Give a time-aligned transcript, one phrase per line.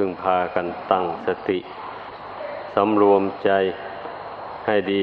[0.00, 1.58] พึ่งพากันตั้งสติ
[2.74, 3.50] สำรวมใจ
[4.66, 5.02] ให้ดี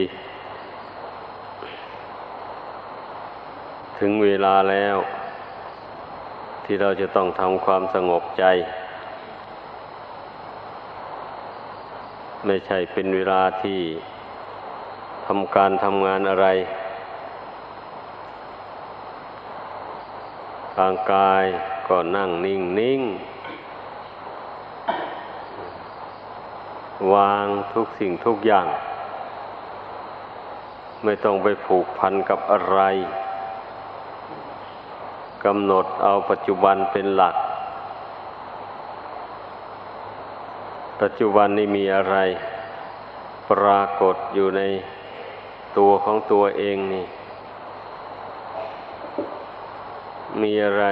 [3.99, 4.97] ถึงเวลาแล้ว
[6.63, 8.45] ที่เราจะต้องทำความสงบใจ
[12.45, 13.79] ไม่ใช่เป็นเวลาที่
[15.25, 16.47] ทำการทำงานอะไร
[20.77, 21.43] ทางกาย
[21.87, 23.01] ก็นั่งนิ่งนิ่ง
[27.13, 28.67] วางทุกสิ่งทุกอย่าง
[31.03, 32.81] ไม่ต้องไปผูกพันกับอะไร
[35.45, 37.35] กำหนดเอาปัจจุบันเป็นหลัก
[41.01, 42.17] ปัจจุบันนี้มีอะไร
[43.49, 44.61] ปรากฏอยู่ใน
[45.77, 47.05] ตัวของตัวเองนี่
[50.41, 50.85] มีอะไร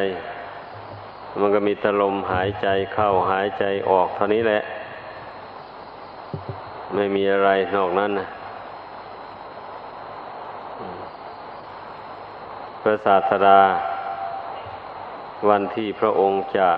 [1.40, 4.61] มันก็มีตลมหายใจเข้าหายใจออกเท่านี้แหละ
[6.96, 8.28] ไม่มีอะไรนอกนั้นนะ
[12.82, 13.60] พระศาสดา
[15.50, 16.70] วันที่พระองค์จะ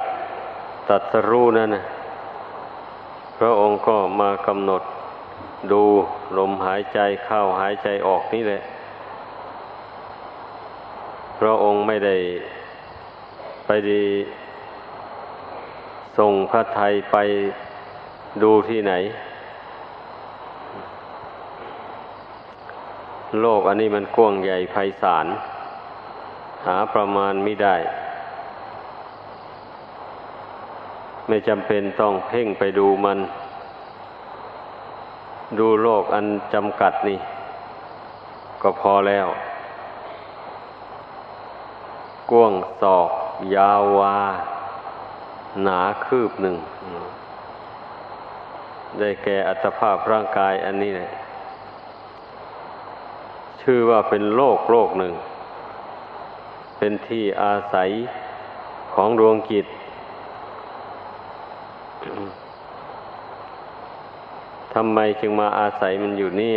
[0.89, 1.83] ตัดสรู้นั่นนะ
[3.39, 4.83] พระองค์ก็มากำหนด
[5.71, 5.83] ดู
[6.37, 8.61] ลมหายใจเข้าหายใจออกนี่แหละ
[11.39, 12.15] พระองค์ไม่ได้
[13.65, 14.05] ไปดี
[16.17, 17.17] ส่งพระไทยไป
[18.43, 18.93] ดูที่ไหน
[23.41, 25.25] โลกอันนี้มันกว้างใหญ่ไพศาล
[26.65, 27.75] หาประมาณไม่ได้
[31.27, 33.19] ไม่จำเป็นต้องเพ่งไปดูมัน
[35.59, 37.19] ดูโลกอันจำกัดนี่
[38.61, 39.27] ก็พอแล้ว
[42.31, 43.09] กว้างศอก
[43.55, 44.17] ยาววา
[45.63, 46.55] หนาคืบหนึ่ง
[48.99, 51.09] ได้แก่อัตภาพร่างกายอันนี้แหละ
[53.63, 55.13] ชื่อว่าเป็นโลกโลกหนึ่ง
[56.77, 57.89] เป็นที่อาศัย
[58.93, 59.65] ของดวงจิต
[64.73, 66.53] ทำไมจึงมาอาศัยมันอยู่นี่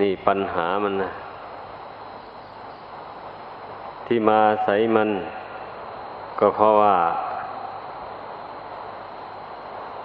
[0.00, 1.10] นี่ปัญหามันนะ
[4.06, 5.10] ที่มาอาศัยมัน
[6.38, 6.96] ก็เพราะว่า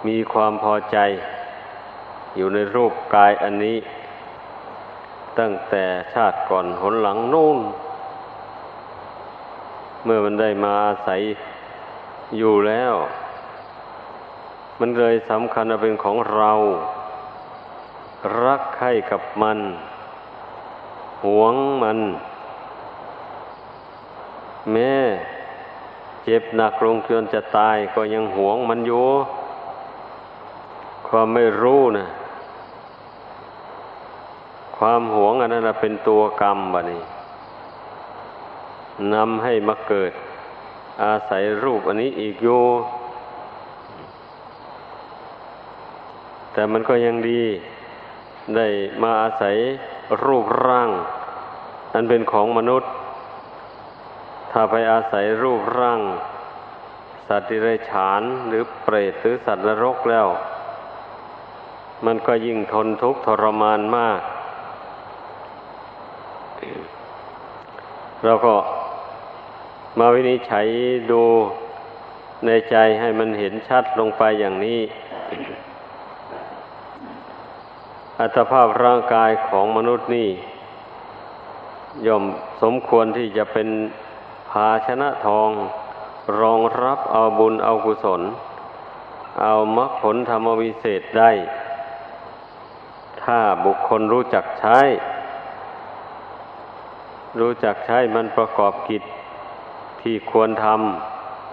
[0.06, 0.98] มีความพอใจ
[2.36, 3.76] อยู่ในรูปกายอันนี้
[5.38, 7.58] ตั้งแต่ชาติก่อนหนหลังนู่น
[10.04, 11.20] เมื่อมันได้มาอาศัย
[12.38, 12.94] อยู่แล้ว
[14.80, 16.52] มันเลยสำคัญเป็นของเรา
[18.44, 19.58] รักใคร่กับมัน
[21.24, 21.98] หวงมัน
[24.72, 24.96] แม่
[26.24, 29.06] เจ็บหนักลงจนจะตายก็ยังหวงมันอยู่
[31.08, 32.06] ความไม่รู้นะ
[34.78, 37.02] ความหวงอันนั้นเป็นตัวกรรมบะนี่
[39.14, 40.12] นำให้มาเกิด
[41.04, 42.62] อาศัยรูปอันนี้อีกอยู่
[46.52, 47.42] แต่มันก็ยังดี
[48.56, 48.66] ได้
[49.02, 49.56] มาอาศัย
[50.24, 50.90] รูปร่าง
[51.94, 52.90] อันเป็นของมนุษย์
[54.50, 56.00] ถ้าไปอาศัยรูปร่าง
[57.28, 60.26] สัตว์ดิเรกชานหรือเปรตหรือสัตว์นรกแล้ว
[62.06, 64.20] มันก็ยิ่งทนทุกข์ทรมานมาก
[68.24, 68.54] เราก็
[69.98, 70.66] มาวินิจฉัย
[71.10, 71.22] ดู
[72.46, 74.80] ในใจให้มันเห็นชัดลงไปอย่างนี้
[78.20, 80.30] อัตภาพร่างกายของมนุษย์นี่
[82.06, 82.24] ย่อม
[82.62, 83.68] สมควรที่จะเป็น
[84.50, 85.50] ภาชนะทอง
[86.40, 88.22] รองรับเอาบุญเอากุศล
[89.42, 91.30] เอามรรคผลธรรมวิเศษได้
[93.22, 94.78] ถ้าบุคคลรู้จักใช้
[97.40, 99.02] รู้จักใช้มันประกอบกิจ
[100.00, 100.66] ที่ควรท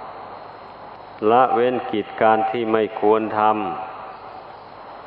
[0.01, 3.41] ำละเว้นกิจการที่ไม่ควรท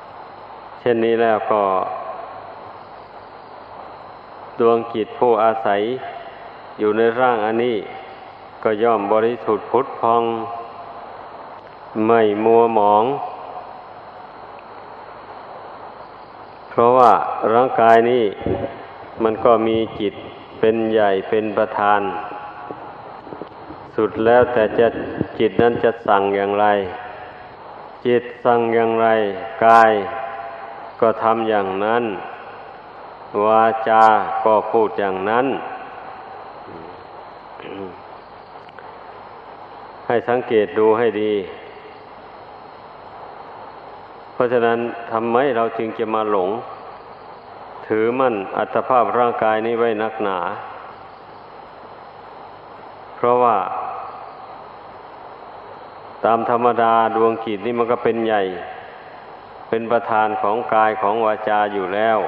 [0.01, 1.63] ำเช่นนี้แล้วก็
[4.59, 5.81] ดวงกิจผู้อาศัย
[6.79, 7.77] อยู่ในร่างอันนี้
[8.63, 10.23] ก็ย่อมบริสุทธิ์พุทธพอง
[12.07, 13.05] ไม่มัวหมอง
[16.71, 17.13] เพราะว่า
[17.53, 18.25] ร่างกายนี้
[19.23, 20.15] มันก็มีจิต
[20.61, 22.01] เป็นใหญ่เป็นประธาน
[23.97, 24.87] สุดแล้วแต่จะ
[25.39, 26.67] จิตนั้นจะสั่งอย่างไร
[28.07, 29.09] จิตสั่งอย่างไร
[29.65, 29.93] กาย
[31.01, 32.05] ก็ทำอย่างนั้น
[33.45, 34.05] วาจา
[34.45, 35.47] ก็พูดอย่างนั้น
[40.07, 41.33] ให้สังเกตดูให้ดี
[44.33, 44.79] เพราะฉะนั้น
[45.13, 46.51] ทำไมเราจึงจะมาหลง
[47.87, 50.39] ถือมั่นอัตภาพร่างกายนี้ไว้นักหนา
[53.17, 53.57] เพราะว่า
[56.25, 58.43] ตามธรรมดาดวงกิจนี่มันก็เป็นใหญ่
[59.69, 62.19] เป็นประธานของกายของวาจาอยู่แล้ว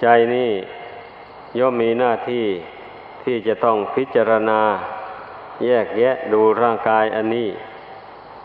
[0.00, 0.50] ใจนี่
[1.58, 2.46] ย่อมมีหน้าที่
[3.22, 4.60] ที่จะต้องพิจารณา
[5.64, 7.48] แยกแยะดูร่างกายอันนี้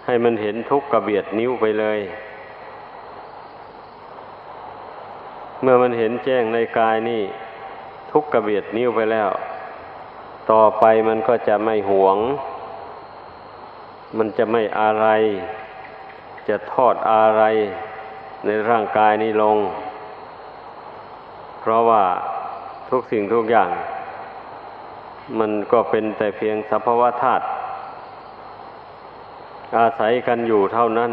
[0.06, 2.00] ให้มันเห็นทุกข์กระเบียดนิ้วไปเลย
[5.55, 7.24] เมื่อมันเห็นแจ้งในกายนี่
[8.12, 9.30] ทุกกระเบียดนิ้วไปแล้ว
[10.52, 12.18] ต่อไปมันก็จะไม่หวง
[14.18, 15.08] มันจะไม่อะไร
[16.48, 17.44] จะทอดอะไร
[18.46, 19.58] ในร่างกายนี้ลง
[21.60, 22.04] เพราะว่า
[22.90, 23.70] ทุกสิ่งทุกอย่าง
[25.40, 27.46] มันก็เป็นแต่เพียงสภาวะธาตุ
[29.78, 31.12] อาศัยกันอยู่เท่านั้น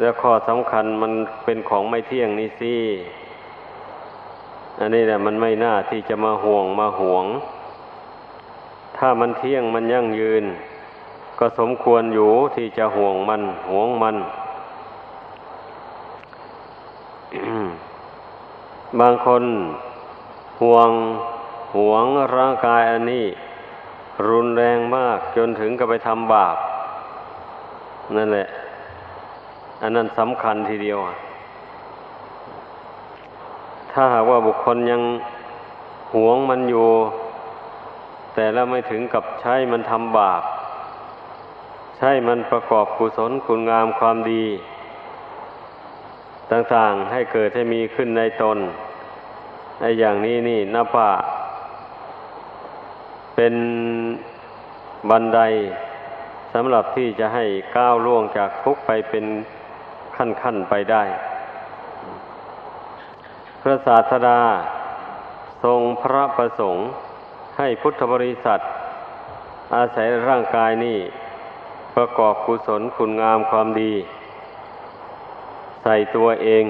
[0.00, 1.12] และข้อสำคัญมัน
[1.44, 2.74] เป็นของไม่เที่ยงนี่สิ
[4.78, 7.24] อันนี้แหละมันไม่น่าที่จะมาห่วงมาห่วง
[8.96, 10.44] ถ้ามันเที่ยงมันยั่งยืน
[11.38, 14.16] ก็สมควรอยู่ที่จะห่วงมันห่วงมัน
[19.00, 19.44] บางคน
[20.62, 20.90] ห่วง
[21.76, 22.04] ห่วง
[22.36, 23.26] ร่างกายอันนี้
[24.28, 26.56] รุนแรงมากจนถึงกับไปทำบาป
[28.16, 28.46] นั่นแหละ
[29.86, 30.98] อันนั้นสำคัญทีเดียว
[33.92, 35.02] ถ้าหากว่าบุคคลยัง
[36.14, 36.88] หวงมันอยู่
[38.34, 40.42] แต่แล้วไม่ถึงกับใช้มันทำบาป
[41.96, 44.44] ใช้มันประกอบกุศลคุณงามความดี
[46.50, 48.58] ต่างๆให้เกิดให้มีขึ้นในตน
[49.80, 51.10] ไอ้อย่างนี้นี่นับว่า
[53.36, 53.54] เป็น
[55.10, 55.40] บันได
[56.52, 57.44] สำหรับที่จะให้
[57.76, 59.24] ก้าวล่วงจากทุกข์ไปเป็น
[60.16, 61.04] ขั้นๆไปได้
[63.60, 64.40] พระศาสดา
[65.64, 66.84] ทรงพระประสงค์
[67.58, 68.60] ให้พุทธบริษัท
[69.74, 70.98] อาศัยร่างกายนี้
[71.94, 73.92] ประกอบกุศลคุณงามความดี
[75.82, 76.64] ใส่ตัวเอง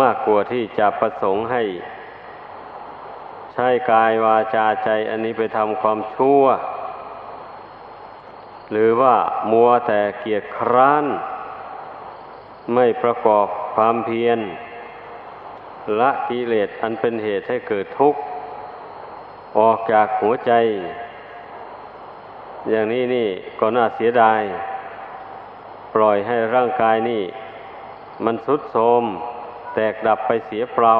[0.00, 1.62] มากกว่าที่จะประสงค์ให้
[3.54, 6.42] ใช้กายวาจาใจ อันนี้ไปทำความชั่ว
[8.70, 9.14] หรือว่า
[9.50, 11.04] มัวแต่เกียจคร้าน
[12.74, 14.38] ไม่ประกอบความเพียร
[16.00, 18.20] ละกิเลสอันเป็นเหตุให้เกิดทุกข์
[19.58, 20.52] ออกจากหัวใจ
[22.70, 23.28] อย่างนี้นี่
[23.60, 24.42] ก็น่าเสียดาย
[25.94, 27.22] ปล่อยให้ร่างกายนี่
[28.24, 29.04] มันสุดโทม
[29.74, 30.94] แตกดับไปเสียเปล่า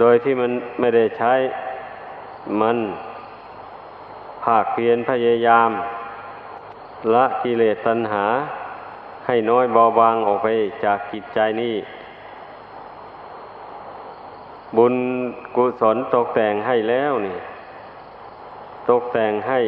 [0.00, 0.50] โดยที่มัน
[0.80, 1.34] ไม่ได้ใช้
[2.60, 2.76] มัน
[4.44, 5.70] ภาคเพียรพยายาม
[7.14, 8.24] ละกิเลสตัณหา
[9.26, 10.48] ให้น้อยเบาบางออกไป
[10.84, 11.74] จากจิตใจนี้
[14.76, 14.94] บุญ
[15.56, 17.38] กุศลตกแต่งให้แล้วนี่
[18.90, 19.60] ตกแต่งให้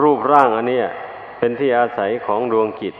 [0.00, 0.80] รูปร่างอันนี้
[1.38, 2.94] เป็นที่อาศัยของดวงจิต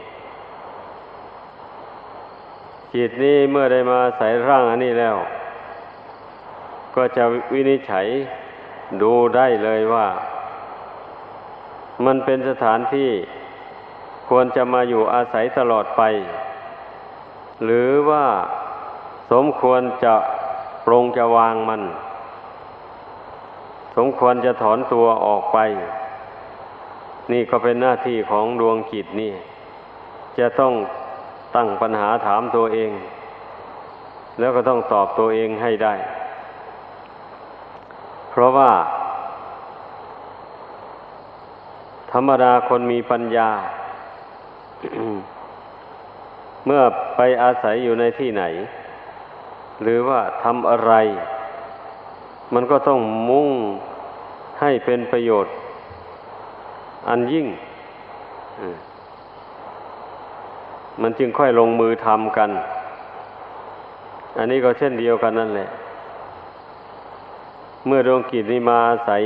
[2.95, 5.15] จิตนี้เมื่อได้มาใส่ร่างอันนี้แล้ว
[6.95, 8.07] ก็จะวินิจฉัย
[9.01, 10.07] ดูได้เลยว่า
[12.05, 13.09] มันเป็นสถานที่
[14.29, 16.01] ควรจะมาอยู่อาศัยตลอดไป
[17.63, 18.25] หรือว่า
[19.31, 20.15] สมควรจะ
[20.85, 21.81] ปรงจะวางมัน
[23.97, 25.57] สมควรจะถอนตัวออกไป
[27.31, 29.33] นี่ก็เป็นหน้าที่ของดวงจิตนี่
[30.39, 30.73] จะต้อง
[31.55, 32.91] ตั้งปัญหาถามตัวเอง
[34.39, 35.93] แล้วก็ต้องตอบตัวเองให้ได้
[38.37, 38.71] เพราะว่า
[42.11, 43.49] ธรรมดาคนมีปัญญา
[46.65, 46.81] เมื่อ
[47.15, 48.43] ไปอาศัยอยู่ในที่ไหน
[49.81, 50.93] หรือว่าทำอะไร
[52.53, 52.99] มันก็ต้อง
[53.29, 53.49] มุ่ง
[54.61, 55.53] ให้เป็นประโยชน์
[57.09, 57.47] อันยิ่ง
[61.01, 62.49] มันจึงค่อยลงมือทำกัน
[64.37, 65.69] อันนี้ก็เช่นเดียวกันนั่นแหละ
[67.87, 69.23] เมื่อดวงกิจนี้มาอาศัย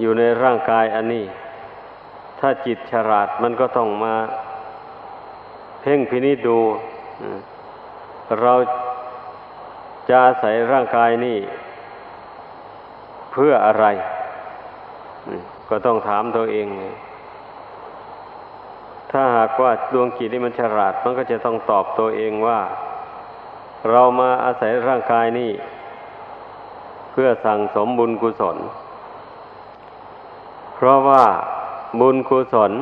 [0.00, 1.24] อยู่ในร่างกายอันนี้
[2.38, 4.14] ถ้าจิตฉลาดมันก็ต้องมา
[5.80, 6.58] เพ่งพินิจดู
[8.42, 8.54] เรา
[10.08, 11.38] จะอาศัยร่างกายนี้
[13.32, 13.86] เพื่ออะไร
[15.68, 16.66] ก็ต้องถามตัวเอง
[19.10, 22.60] ถ้าหากว่าดวงจิตนี่มันฉลาด มันก็จะต้องตอบตัวเองว่า
[23.90, 25.52] เรามาอาศัยร่างกายนี่
[27.20, 28.56] พื่อสั่งสมบุญกุศล
[30.74, 31.24] เพราะว่า
[32.00, 32.72] บุญกุศล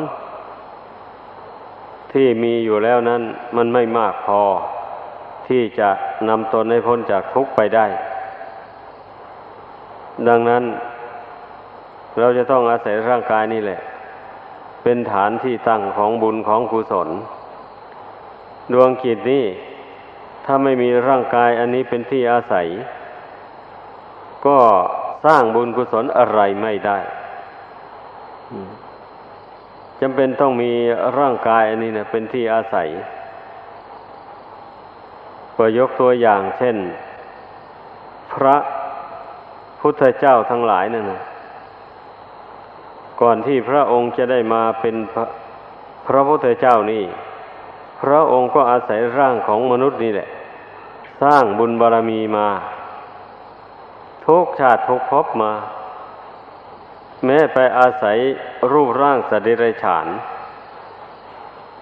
[2.12, 3.23] ที่มีอยู่แล้วนั้น
[3.57, 4.43] มันไม่มากพอ
[5.49, 5.90] ที่จะ
[6.28, 7.87] นำตนให้พ้นจากทุกข์ไปได้
[10.28, 10.64] ดังนั้น
[12.19, 13.81] เราจะต้องอาศัยร่างกายนี่แหละ
[14.83, 17.09] เป็นฐานที่ตั้งของบุญของกุศล
[18.73, 19.45] ดวงจิตนี้
[20.45, 22.69] ถ้าไม่มีร่างกายอันนี้เป็นที่อาศัย
[24.46, 24.58] ก็
[25.26, 26.98] สร้างบุญกุศลอะไรไม่ได้
[30.00, 30.72] จำเป็นต้องมี
[31.18, 32.88] ร่างกายอันนี้นะเป็นที่อาศัย
[35.56, 36.76] ก็ยกตัวอย่างเช่น
[38.32, 38.56] พระ
[39.80, 41.22] พุทธเจ้าทั้งหลายนั่นนะ
[43.20, 45.24] ก่อนที่พระองค์จะได้มาเป็นพระ
[46.06, 47.02] พระพุทธเจ้านี่
[48.02, 50.28] พระองค์ก็อาศัยร่างของมนุษย์นี่แหละ
[51.22, 52.48] สร้างบุญบารรมีมา
[54.26, 55.52] ทุกชาติทุกภพมา
[57.25, 58.18] แม้ไปอาศัย
[58.73, 60.06] รูปร่างสตว์เดรัจฉาน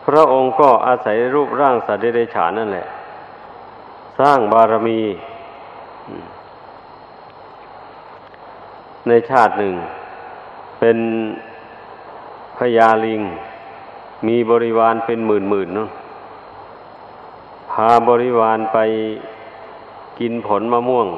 [0.06, 2.86] พระองค์ก็อาศัยรูปร่างสตว์เดรัจฉานนั่นแหละ
[4.20, 5.00] สร้างบารมี
[9.08, 9.74] ในชาติหนึ่ง
[10.80, 10.98] เป็น
[12.58, 13.22] พญาลิง
[14.26, 15.90] มีบริวารเป็นหมื่นหมื่นเนาะ
[17.72, 18.78] พาบริวารไป
[20.18, 21.08] กินผลมะม่วง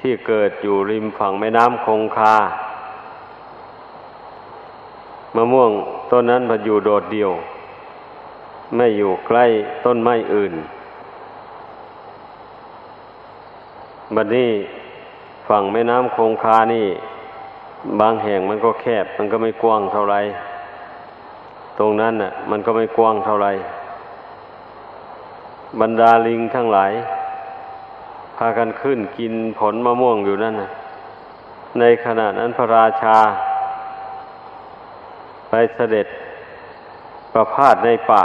[0.00, 2.34] ที่เกิดอยู่ริมฝั่งแม่น้ำคงคา
[5.34, 5.70] มะม่วง
[6.10, 7.30] ต้นนั้นมันอยู่โดดเดี่ยว
[8.76, 9.44] ไม่อยู่ใกล้
[9.84, 10.54] ต้นไม้อื่น
[14.14, 14.50] บัดนี้
[15.48, 16.86] ฝั่งแม่น้ำคงคานี่
[18.00, 20.16] บางแห่งมันก็แคบ มันก็ไม่กว้างเท่าไร
[21.78, 23.48] ตรงนั้นน่ะ มันก็ไม่กว้างเท่าไร
[25.80, 26.92] บรรดาลิงทั้งหลาย
[28.40, 30.70] พากันขึ้นกินผลมะม่วงอยู่นั่นนะ
[31.78, 33.18] ในขณะนั้นพระราชา
[35.48, 36.06] ไปเสด็จ
[37.32, 38.24] ประพาสในป่า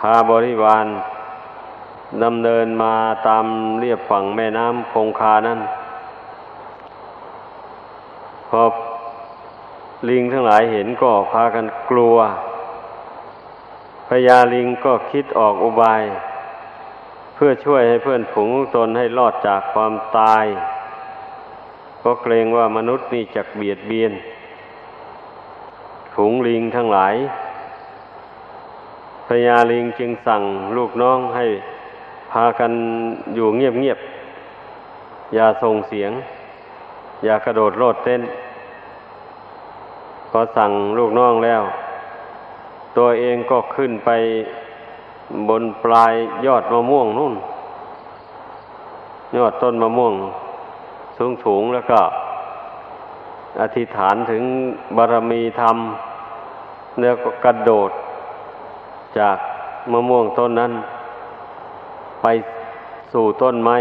[0.00, 0.86] พาบริวาร
[2.24, 2.94] ดำเนินมา
[3.26, 3.44] ตาม
[3.80, 5.60] เรียบฝั่งแม่น้ำคงคานั้น
[8.48, 8.62] พอ
[10.08, 12.16] ลิงทั้งหลายเห็นก็พากันกลัว
[14.08, 16.02] พญาลิงก็คิดออกอุบาย
[17.34, 20.44] เพื่อช่วยให้เพื่อนผงตนให้รอดจากความตาย
[22.02, 24.12] ก็เกรงว่ามนุษย์นี่จะเบียดเบียน
[26.14, 27.14] ฝูงลิงทั้งหลาย
[29.26, 30.42] พญาลิงจึงสั่ง
[30.76, 31.46] ลูกน้องให้
[32.30, 32.72] พากัน
[33.34, 36.10] อยู่เงียบๆ อย่าส่งเสียง
[37.24, 38.22] อย่ากระโดดโลดเต้น
[40.30, 41.62] พอสั่งลูกน้องแล้ว
[42.96, 44.10] ตัวเองก็ขึ้นไป
[45.48, 46.12] บนปลาย
[46.46, 47.34] ยอดมะม่วงนู่น
[49.36, 50.14] ยอดต้นมะม่วง
[51.44, 52.00] สูงๆแล้วก็
[53.60, 54.42] อธิษฐานถึง
[54.96, 55.76] บารมีธรรม
[57.00, 57.90] แล้วก็กระโดด
[59.18, 59.36] จาก
[59.92, 60.72] มะม่วงต้นนั้น
[62.22, 62.26] ไป
[63.12, 63.76] สู่ต้นไม้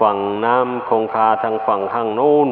[0.00, 2.48] ฝั่งน้ำคงคาทางฝั่งข้างนู้น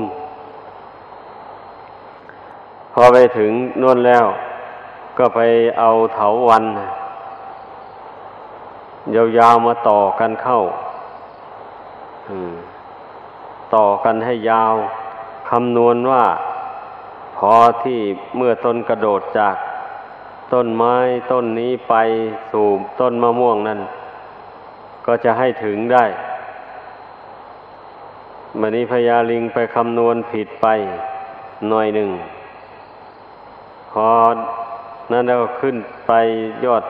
[2.92, 3.50] พอไปถึง
[3.82, 4.24] นู่นแล้ว
[5.18, 5.40] ก็ไป
[5.78, 6.64] เอาเถาวัน
[9.38, 10.60] ยาวๆมาต่อกันเข้า
[13.74, 14.74] ต่อกันให้ยาว
[15.50, 16.24] คำนวณว่า
[17.36, 17.98] พอที่
[18.36, 19.56] เมื่อต้นกระโดดจาก
[20.52, 20.96] ต้นไม้
[21.32, 21.94] ต้นนี้ไป
[22.52, 22.66] สู่
[23.00, 23.80] ต้นมะม่วงนั้น
[25.06, 26.04] ก็จะให้ถึงได้
[28.60, 30.66] มันนี้พญาลิงไปคำนวณผิดไป
[31.68, 32.10] หน่อยหนึ่ง
[33.92, 34.08] พอ
[35.12, 36.12] นั้นแล้วขึ้นไป
[36.64, 36.84] ยอด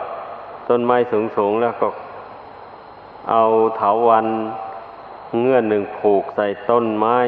[0.69, 0.97] ต้นไม้
[1.37, 1.89] สูงๆแล้วก็
[3.31, 3.43] เอา
[3.77, 4.27] เถาวัน
[5.41, 7.19] เงื่อนหนึ่งผูกใส่ต้นไม้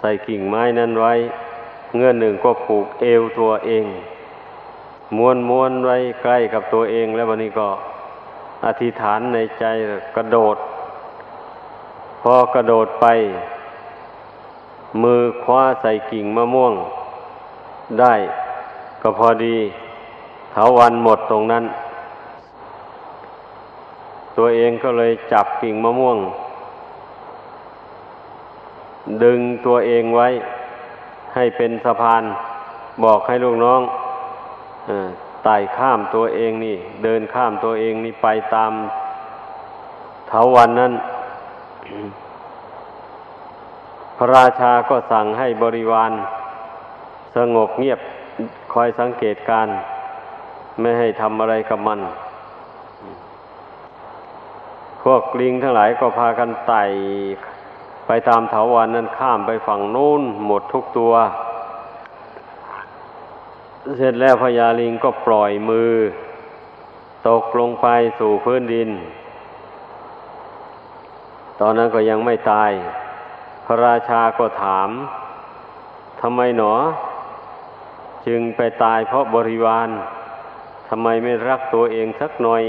[0.00, 1.14] ใส่กิ่งไม้นั้นไว้
[1.96, 3.86] เงื่อนหนึ่งก็ผูกเอวตัวเอง
[5.16, 7.68] ม้วนม้วนไว้ใกล้กับตัวเอง แล้ววันนี้ก็
[8.66, 9.64] อธิษฐานในใจ
[10.16, 10.56] กระโดด
[12.22, 13.06] พอกระโดดไป
[15.02, 16.72] มือคว้าใส่กิ่งมะม่วง
[18.00, 18.14] ได้
[19.02, 19.56] ก็พอดี
[20.52, 21.64] เถาวันหมดตรงนั้น
[24.36, 26.18] ตัวเองก็เลยจับกิ่งมะม่วง
[29.24, 30.28] ดึงตัวเองไว้
[31.34, 32.22] ให้เป็นสะพาน
[33.04, 33.80] บอกให้ลูกน้อง
[35.44, 38.72] ไต่ข้ามตัวเองนี่ เดินข้ามตัวเองนี่ไปตาม
[40.28, 40.92] เถาวันนั้น
[44.16, 46.12] พระราชาก็สั่งให้บริวาร
[47.36, 48.00] สงบเงียบ
[48.72, 49.66] คอยสังเกตการ
[50.80, 52.00] ไม่ให้ทำอะไรกับมัน
[55.10, 56.84] พวกลิงทั้งหลายก็พากันไต่
[58.06, 61.12] ไปตามเถาวันนั้นข้ามไปฝั่งนู้นหมดทุกตัว
[63.96, 65.92] เสร็จแล้วพญาลิงก็ปล่อยมือ
[67.28, 67.86] ตกลงไป
[68.18, 68.90] สู่พื้นดิน
[71.60, 72.70] ตอนนั้นก็ยังไม่ตาย
[73.66, 74.88] พระราชาก็ถาม
[76.20, 76.74] ทำไมหนอ
[78.26, 79.88] จึงไปตายเพราะบริวาร
[80.88, 82.64] ทำไมไม่รักตัวเองสักหน่อย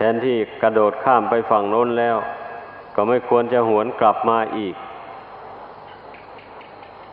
[0.00, 2.16] แทนที่กระโดดข้ามไปฝั่งโน้นแล้ว
[2.94, 4.74] ก็ไม่ควรจะหวนกลับมาอีก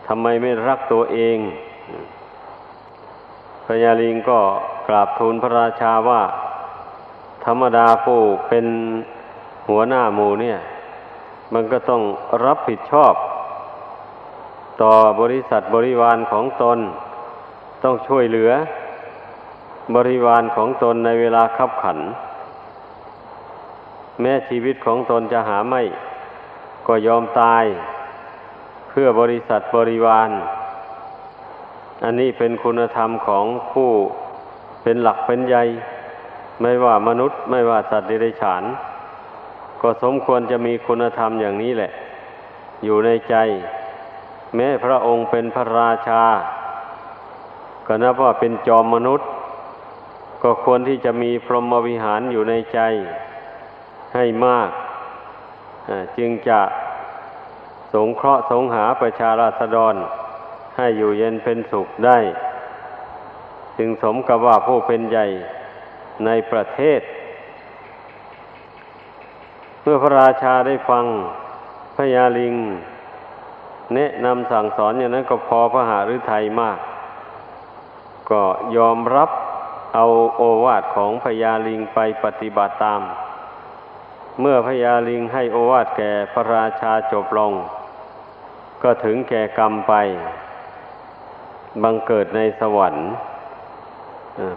[0.07, 1.37] ทำไมไม่รักตัวเอง
[3.65, 4.39] พญาลิงก็
[4.87, 6.21] กราบทูลพระราชาว่า
[7.45, 8.65] ธรรมดาผู้เป็น
[9.69, 10.57] หัวหน้าหมู่เนี่ย
[11.53, 12.01] มันก็ต้อง
[12.45, 13.13] รับผิดชอบ
[14.81, 16.79] ต่อบริษัทบริวารของตน
[17.83, 18.51] ต้องช่วยเหลือ
[19.95, 21.99] บริวารของตนในเวลาขับขัน
[24.21, 25.81] แม้ชีวิตของตนจะหาไม่
[26.87, 27.65] ก็ยอมตาย
[28.89, 30.29] เพื่อบริษัทบริวาร
[32.03, 33.89] อันนี้เป็นคุณธรรมของผู้
[34.83, 35.63] เป็นหลักเป็นใหญ่
[36.61, 38.63] ไม่ว่ามนุษย์ไม่ว่าสัตว์เดรัจฉาน
[39.81, 41.91] ก็สมควรจะมีคุณธรรมอย่างนี้แหละ
[42.83, 43.35] อยู่ในใจ
[44.55, 46.23] แม้พระองค์เป็นพระราชา
[47.87, 49.27] ก็นับว่าเป็นจอมมนุษย์
[50.43, 52.79] ก็ควรที่จะมีพรหมวิหารอยู่ในใจ
[54.15, 54.69] ให้มาก
[56.17, 56.61] จึงจะ
[57.93, 59.95] สงเคราะห์สงหาประชาราษฎร
[60.77, 62.17] ให้อยู่เย็นเป็นสุขได้
[63.77, 65.25] จึงสมกับว่าผู้เป็นใหญ่
[66.25, 67.01] ในประเทศ
[69.81, 71.05] เมื่อพระราชาได้ฟัง
[71.95, 72.55] พญาลิง
[73.95, 76.79] แนะนำสั่งสอนอย่างนั้นก็พอพระหฤทัยมาก
[78.31, 78.43] ก็
[78.77, 79.29] ยอมรับ
[79.95, 80.05] เอา
[80.35, 83.01] โอวาทของพญาลิงไปปฏิบัติตาม
[84.41, 87.53] เมื่อพญาลิงให้โอวาทแก่พระราชาจบลง
[88.83, 89.93] ก็ถึงแก่กรรมไป
[91.83, 93.05] บังเกิดในสวรรค์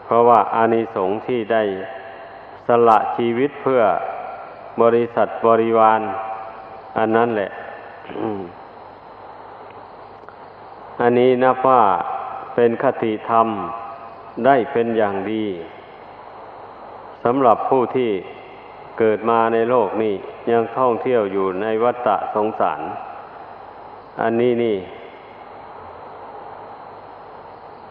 [0.04, 1.62] เพราะว่าอานิสงส์ที่ได้
[2.66, 3.82] สละชีวิตเพื่อ
[4.82, 6.00] บริษัทบริวาร
[6.98, 7.50] อันนั้นแหละ
[11.00, 11.82] อันนี้นับว่า
[12.54, 13.46] เป็นคติธรรม
[14.46, 15.46] ได้เป็นอย่างดี
[17.24, 18.10] สำหรับผู้ที่
[18.98, 20.14] เกิดมาในโลกนี้
[20.50, 22.80] ยังท่องเที่ยวอยู่ในวัฏสงสาร
[24.22, 24.76] อันนี้นี่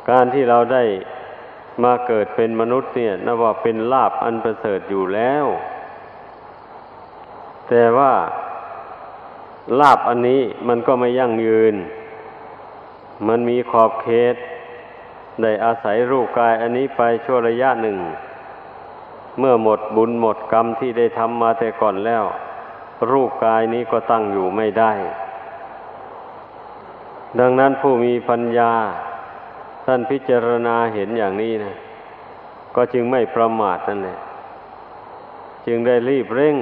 [0.09, 0.83] การที่เราได้
[1.83, 5.45] มาเกิดเป็นมนุษย์เนี่ยนับว่าเป็นลาบอันประเสริฐอยู่แล้ว
[7.69, 8.13] แต่ว่า
[9.79, 11.75] ลาบอันนี้มันก็ไม่ยั่งยืน
[13.27, 14.35] มันมีขอบเขต
[15.41, 17.97] ได้อาศัยรูปกายอันนี้ไปชั่วระยะหนึ่ง
[19.39, 22.23] เมื่อหมดบุญหมดกรรมที่ได้ทำมาแต่ก่อนแล้ว
[23.11, 24.91] รูปกายนี้ก็ตั้งอยู่ไม่ได้
[27.39, 28.73] ดังนั้นผู้มีปัญญา
[29.85, 31.75] ท่านพิจารณาเห็นอย่างนี้นะ
[32.75, 34.19] ก็จึงไม่ประมาทนั่นแหละ
[35.65, 36.57] จึงได้รีบเร่ง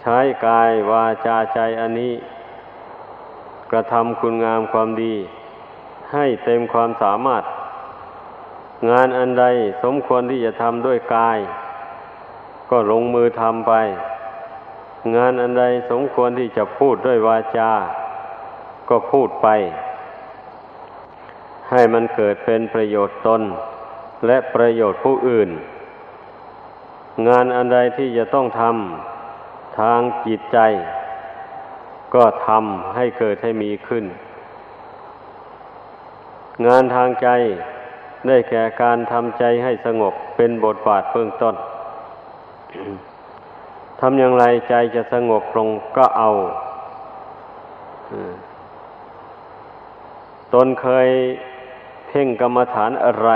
[0.00, 2.14] ใช้กายวาจาใจอันนี้
[3.70, 5.14] กระทำคุณงามความดี
[6.12, 7.42] ให้เต็มความสามารถ
[8.88, 9.46] งานอันใด
[9.82, 11.38] สมควรที่จะทำด้วยกาย
[12.70, 13.72] ก็ลงมือทำไป
[15.16, 17.72] งานอันใดสมควรที่จะพูดด้วยวาจา
[18.88, 19.48] ก็พูดไป
[21.70, 23.42] ให้มันเกิดเป็นประโยชน์ตน
[24.26, 25.50] และประโยชน์ผู้อื่น
[27.28, 30.58] งานอันใดที่จะต้องทำทางจิตใจ
[32.14, 34.04] ก็ทำให้เกิดให้มีขึ้น
[36.66, 37.28] งานทางใจ
[38.26, 41.54] ได้แก่การทำใจให้สงบเป็นบทบาทเบื้องต้น
[44.00, 46.30] ทำอย่างไรใจจะสงบลงก็เอา
[50.54, 51.08] ตนเคย
[52.08, 53.30] เพ่งกรรมฐานอะไร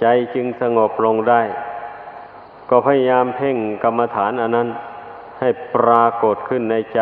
[0.00, 1.42] ใจจึงสงบลงได้
[2.70, 4.68] ก็พยายามเพ่งกรรมฐานอันนั้น
[5.40, 7.00] ให้ปรากฏขึ้นในใจ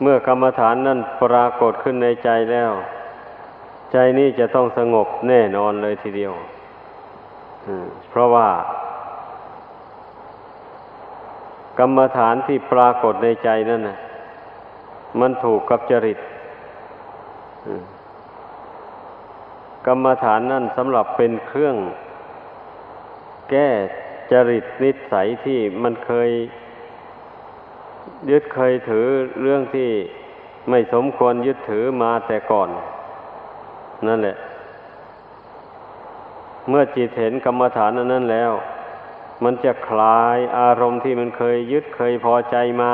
[0.00, 2.72] เมื่อกรรมฐานนั้นปรากฏขึ้นในใจแล้ว
[3.92, 6.32] ใจนี้จะต้องสงบแน่นอนเลยทีเดียว
[8.10, 8.48] เพราะว่า
[11.78, 13.98] กรรมฐานที่ปรากฏในใจนั่นนะ
[15.20, 16.18] มันถูกกับจริต
[19.86, 21.76] กรรมฐานนั่นสำหรับเป็นเครื่อง
[23.50, 23.68] แก้
[24.32, 26.30] จริตนิสัยที่มันเคย
[28.30, 29.06] ยึดเคยถือ
[29.42, 29.90] เรื่องที่
[30.70, 32.70] ไม่สมควรยึดถือมาแต่ก่อน
[34.06, 34.36] นั่นแหละ
[36.68, 38.52] เมื่อจิตเห็นกรรมฐานอันนั้นแล้ว
[39.44, 42.92] มันจะคลายอารมณ์ที่มันเคยยึดเคยพอใจมา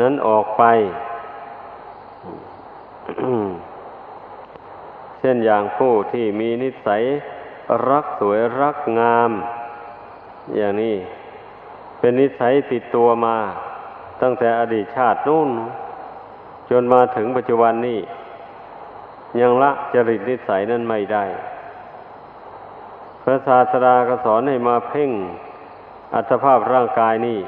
[0.00, 0.64] นั้นออกไป
[5.18, 7.02] เช่นอย่างผู้ที่มีนิสัย
[7.88, 9.30] รักสวยรักงาม
[10.56, 10.96] อย่างนี้
[11.98, 13.36] เป็นนิสัยติดตัวมา
[14.22, 15.50] ตั้งแต่อดีตชาตินู่น
[16.70, 17.98] จนมาถึงปัจจุบันนี้
[19.40, 21.24] ยังละจริตนิสัยนั้นไม่ได้
[23.22, 25.10] พระศาสดาก็สอนให้มาเพ่ง
[26.14, 27.40] อัตภาพร่างกายนี่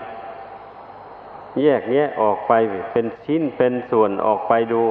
[1.62, 2.52] แยกแยะออกไป
[2.92, 4.82] เป็นชิ้นเป็นส่วนออกไปดู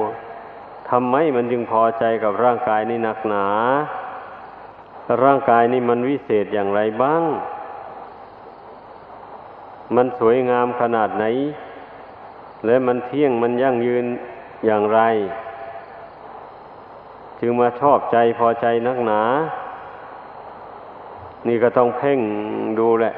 [0.90, 3.46] ทำไมมันจึงพอใจกับร่างกายนี่นักหนา
[5.22, 7.22] ร่างกายนี่มันวิเศษอย่างไรบ้าง
[9.96, 11.24] มันสวยงามขนาดไหน
[12.66, 14.06] และมันเที่ยงมันยั่งยืน
[14.66, 15.00] อย่างไร
[17.40, 19.22] จึงมาชอบใจพอใจนักหนา
[21.46, 22.20] นี่ก็ต้องเพ่ง
[22.78, 23.12] ดูแหละ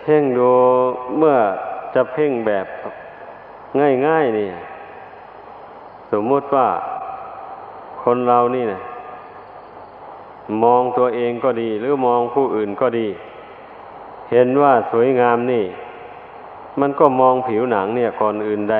[0.00, 0.50] เพ่งดู
[1.18, 1.36] เมื่อ
[1.94, 2.66] จะเพ่งแบบ
[4.06, 4.46] ง่ายๆนี่
[6.12, 6.68] สมมติว่า
[8.02, 8.80] คนเรานี่นะ
[10.62, 13.08] มองตัวเองก็ดี หรือมองผู้อื่นก็ดี
[14.30, 15.64] เห็นว่าสวยงามนี่
[16.80, 18.76] มันก็มองผิวหนังเนี่ยก่อนอื่นใด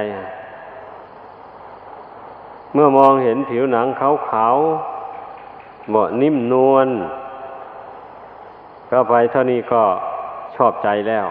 [2.73, 6.89] เมื่อมองเห็นผิวหนังขาวๆบานิ่มนวล
[8.91, 9.83] ก็ไปเท่านี้ก็
[10.57, 11.27] ชอบใจแล้ว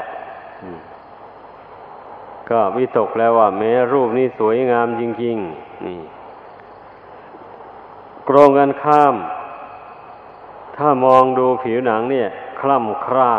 [2.49, 6.01] ก็วิตกแล้วว่า แม้รูปนี้สวยงามจริง ๆ นี่
[8.29, 9.15] กรงกันข้าม
[10.77, 12.27] ถ้ามองดูผิวหนังเนี่ย
[12.59, 13.33] คล่ำคร่า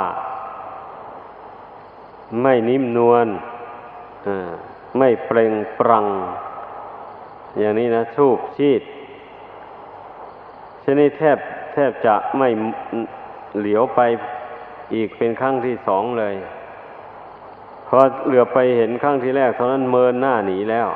[2.43, 3.27] ไม่นิ่มนวล
[4.99, 6.07] ไม่เปล่งปรัง
[7.59, 8.83] อย่างนี้นะชูบชีด
[10.85, 11.39] ชนิดแทบ
[11.73, 12.49] แทบจะไม่
[13.59, 14.01] เหลียวไป
[14.95, 16.35] อีกเป็นครั้งที่สองเลย
[17.87, 20.89] พอเหลือไปเห็นครั้งที่แรกเท่านั้นเมินหน้าหนีแล้ว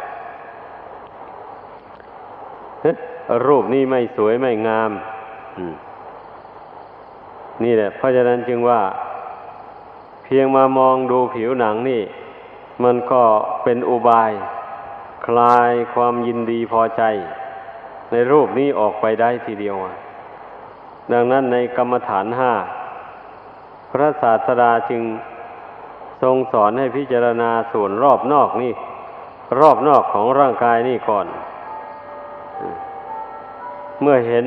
[3.46, 4.90] รูปนี้ไม่สวยไม่งาม
[7.64, 8.80] นี่แหละ เพราะฉะนั้นจึงว่า
[10.24, 12.02] เพียงมามองดูผิวหนังนี่
[12.84, 13.22] มันก็
[13.62, 14.30] เป็นอุบาย
[15.26, 17.02] คลายความยินดีพอใจ
[18.10, 19.76] ในรูปนี้ออกไปได้ทีเดียว
[21.12, 22.52] ดังนั้นในกรรมฐานห้า
[23.90, 25.02] พระศาสดาจึง
[26.22, 28.72] ทรงสอนให้พิจารณาส่วนรอบนอกนี่
[29.60, 31.26] รอบนอกของร่างกายนี่ก่อน
[34.00, 34.46] เมื่อเห็น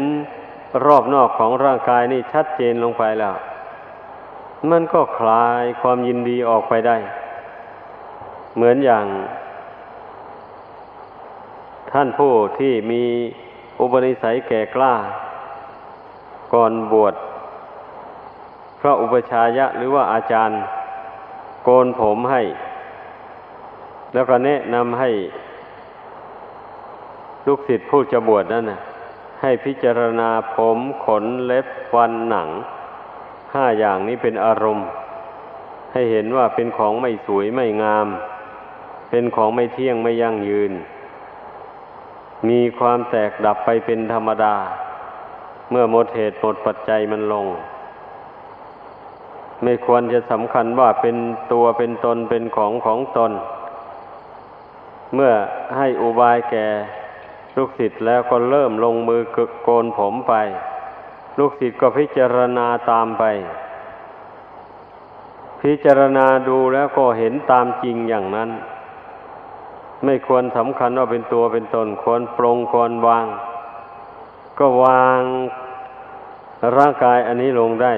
[0.86, 3.36] รอบนอกของร่างกายนี่ชัดเจนลงไปแล้ว
[4.70, 6.98] มันก็คลายความยินดีออกไปได้
[8.56, 9.06] เหมือนอย่าง
[11.92, 13.04] ท่านผู้ที่มี
[13.80, 14.96] อุปนิสัยแก่กล้า
[16.54, 17.16] ก่อนบวช
[18.80, 20.60] พระอุปชายะหรือว่าอาจารย์
[21.64, 22.42] โกนผมให้
[24.14, 25.10] แล้วก็แนะนำให้
[27.46, 28.80] ลูกศิษย์ผู้จะบวชนั่นนะ
[29.42, 32.50] ให้พิจารณาผมขนเล็บฟันหนัง
[33.54, 34.88] ห้าอย่างนี้เป็นอารมณ์
[35.94, 38.08] ให้เห็นว่าเป็นของไม่สวยไม่งาม
[39.10, 40.72] เป็นของไม่เที่ยงไม่ยั่งยืน
[42.48, 44.56] มีความแตกดับไปเป็นธรรมดา
[45.70, 47.46] เมื่อหมดเหตุหมดปัจจัยมันลง
[49.64, 51.16] ไม่ควรจะสำคัญว่าเป็น
[51.54, 53.32] ตัวเป็นตนเป็นของของตน
[55.14, 55.34] เมื่อ
[55.78, 56.68] ให้อุบายแก่
[57.56, 60.34] ลูกศิษย์แล้วก็เริ่มลงมือกโกนผมไป
[61.40, 63.24] ลูกศิษย์ก็พิจารณาตามไป
[65.62, 68.50] พิจารณาดูแล้วก็เห็นตามจริงอย่างนั้น
[70.06, 73.26] ไม่ควรสำคัญว่าเป็นตัวเป็นตน ควรปรงควรวาง
[74.60, 75.22] ก็วาง
[76.78, 77.94] ร่างกายอันนี้ลงได้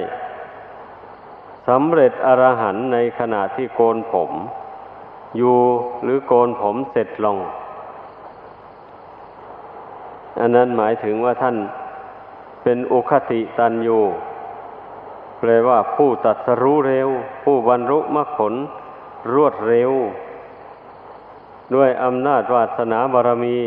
[1.67, 4.31] สำเร็จอรหันในขณะที่โกนผม
[5.37, 5.57] อยู่
[6.03, 7.37] หรือโกนผมเสร็จลง
[10.39, 11.55] อันนั้นหมายถึงว่าท่าน
[12.63, 13.99] เป็นอุคติตันยู
[15.39, 17.09] แปลว่าผู้ตัดสรู้เร็ว
[17.43, 18.53] ผู้บรรลุมรรคผล
[19.33, 19.91] รวดเร็ว
[21.73, 23.57] ด้วยอำนาจวาสนาบารมี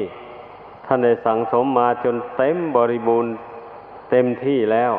[0.86, 3.32] ท่านได้สั่งสมมาจนเต็มบริบูรณ์
[4.10, 4.92] เต็มที่แล้ว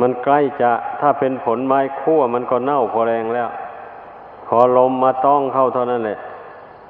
[0.00, 3.48] มันใกล้จะถ้าเป็นผลไม้คั่วมันก็เน่าพอแรงแล้ว
[4.46, 6.18] พอลมมาต้องเข้าเท่านั้นแหละ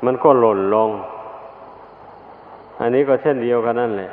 [0.05, 0.91] มันก็หล่นลง
[2.81, 4.11] อันนี้ก็เช่นเดียวกันนั่นแหละ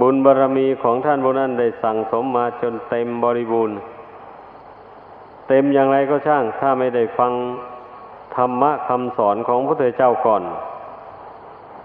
[0.00, 3.76] บุญบารรมีของท่านบุนั้นได้สั่งสมมาจนเต็มบริบูรณ์
[5.52, 7.32] ต็มอย่างไรก็ช่าง ถ้าไม่ได้ฟัง
[8.36, 10.42] ธรรมะคำสอนของพระเถรเจ้าก่อน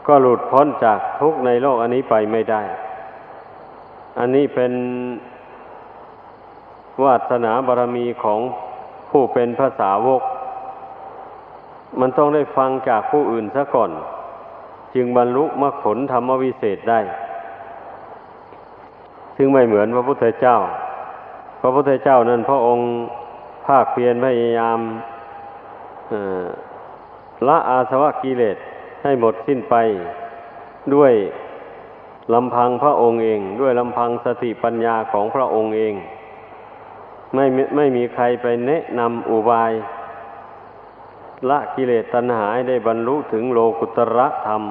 [0.08, 2.62] ก็หลุดพ้นจากทุกในโลกอันนี้ไปไม่ได้
[4.20, 4.74] อันนี้เป็น
[7.04, 8.40] วาสนาบารมีของ
[9.10, 10.24] ผู้เป็นภาษาวก
[12.00, 13.92] มันต้องได้ฟังจากผู้อื่นซะก่อน
[14.96, 17.00] จึงบรรลุมรรคผลธรรมวิเศษได้
[19.38, 20.58] ซึ่งไม่เหมือนพระพุทธเจ้า
[21.62, 22.88] พระพุทธเจ้านั้นพระองค์
[23.68, 24.80] ภาคเพียรพยายาม
[27.48, 28.58] ละอาสวะกิเลส
[29.04, 29.76] ให้หมดสิ้นไป
[30.94, 31.14] ด้วย
[32.34, 35.94] ลำพังพระองค์เอง ด้วยลำพังสติปัญญาของพระองค์เอง
[37.34, 39.72] ไม่ไม่มีใครไปแนะนำอุบาย
[41.50, 44.64] ละกิเลสตัณหาหได้บรรลุถึงโลกุตระธรรม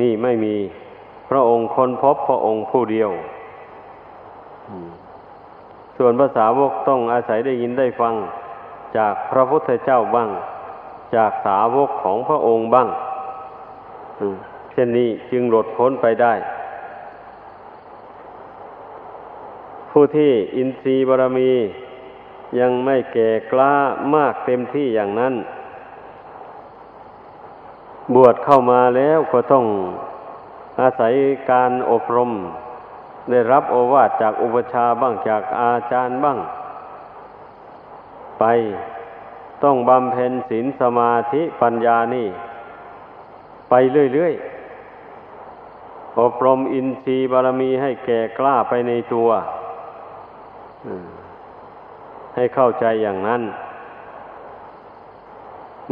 [0.00, 0.56] นี่ไม่มี
[1.28, 3.10] พระองค์คนพบพระองค์ผู้เดียว
[6.04, 8.14] ส่วนภาษาวกต้องอาศัยได้ยินได้ฟัง
[8.96, 10.30] จากพระพุทธเจ้าบ้าง
[11.16, 12.88] จากสาวกของพระองค์บ้าง
[14.72, 16.34] เช่นนี้จึงหลดพ้นไปได้
[19.90, 21.52] ผู้ที่อินทรีย์บารมี
[22.58, 23.74] ยังไม่แก่กล้า
[24.14, 25.34] มากเต็มที่อย่างนั้น
[28.14, 29.64] บวชเข้ามาแล้วก็ต้อง
[30.80, 31.12] อาศัย
[31.50, 32.32] การอบรม
[33.30, 36.38] ได้รับโอวาทจากอุปชาบ้างจากอาจารย์บ้าง
[38.40, 38.44] ไป
[39.62, 42.28] ต้องบำเพ็ญศีลสมาธิปัญญานี่
[43.70, 43.74] ไป
[44.14, 49.28] เรื่อยๆ อบรมอินทรีย์บารมีให้แก่กล้าไปในตัว
[52.34, 53.42] ให้เข้าใจอย่างนั้น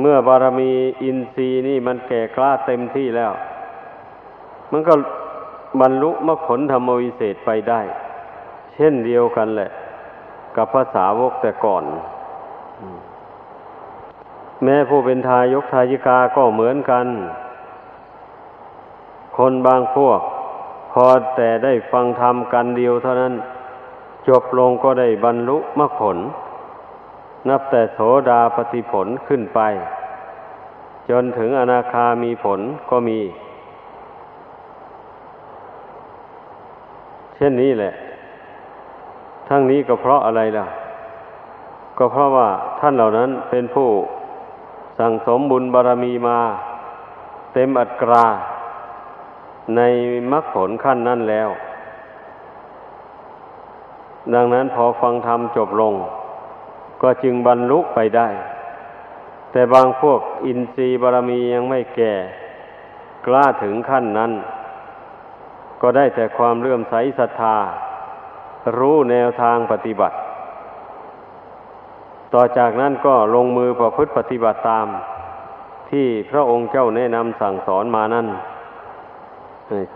[0.01, 3.33] เมื่อบารมีอินทรีย์นี่มันแก่กล้าเต็มที่แล้ว
[4.73, 4.95] มันก็
[5.80, 7.80] บรรลุมรรคผลธรรมวิเศษไปได้
[8.74, 9.70] เช่นเดียวกันแหละ
[10.56, 11.85] กับภาษาวกแต่ก่อน
[14.62, 17.06] แม้ผู้เป็นทายกทายิกาก็เหมือนกัน
[19.37, 20.20] คนบางพวก
[20.92, 21.06] พอ
[21.37, 23.35] แต่ได้ฟังธรรมกันเดียวเท่านั้น
[24.28, 26.18] จบลงก็ได้บรรลุมรรคผล
[27.48, 29.61] นับแต่โสดาปฏิผลขึ้นไป
[31.11, 33.18] จนถึงอนาคามีผลก็มี
[37.40, 37.92] ช่นนี้แหละ
[39.48, 40.66] ทั้งนี้ก็เพราะอะไรล่ะ
[41.98, 42.48] ก็เพราะว่า
[42.81, 43.88] ท่านเหล่านั้นเป็นผู้
[44.98, 46.38] สั่งสมบุญบารรมีมา
[47.53, 48.24] เต็มอัตรา
[49.76, 49.81] ใน
[50.33, 51.50] มรรคผลขั้นนั้นแล้ว
[54.35, 55.94] ดังนั้นพอฟังธรรมจบลง
[57.03, 58.29] ก็จึงบรรลุไปได้
[59.53, 62.12] แต่บางพวกอินทรีย์บารรมียังไม่แก่
[63.26, 64.33] กล้าถึงขั้นนั้น
[65.83, 67.57] ก็ได้แต่ความเลื่อมใสศรัทธา
[68.79, 70.16] รู้แนวทางปฏิบัติ
[72.35, 74.87] ต่อจากนั้นก็ลงมือประพฤติปฏิบัติตาม
[75.90, 78.27] ที่พระองค์เจ้าแนะนำสั่งสอนมานั้น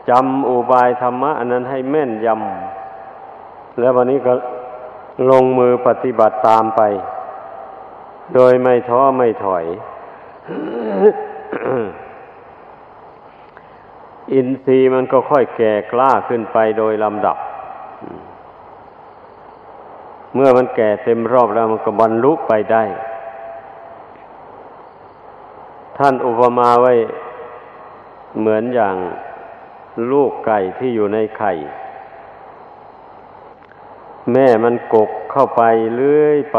[0.09, 4.35] จำอุบายธรรมะอันนั้นให้แม่นยำ แล้ววันนี้ก็
[5.31, 6.81] ลงมือปฏิบัติตามไป
[8.35, 9.65] โดยไม่ท้อไม่ถอย
[14.33, 17.37] อินทรีย์มันก็ค่อยแก่กล้าขึ้นไปโดยลำดับ
[20.35, 22.85] เมื่อมันแก่เต็มรอบแล้วมันก็บรรลุไปได้
[25.99, 26.93] ท่านอุปมาไว้
[28.39, 28.97] เหมือนอย่าง
[30.11, 31.53] ลูกไก่ที่อยู่ในไข่
[34.33, 35.63] แม่มันกกเข้าไป
[35.95, 36.59] เลื่อยไป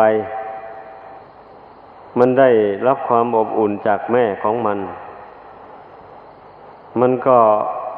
[2.19, 2.49] มันได้
[2.87, 4.77] รับความอบอุ่นจากแม่ของมัน
[6.99, 7.37] มันก็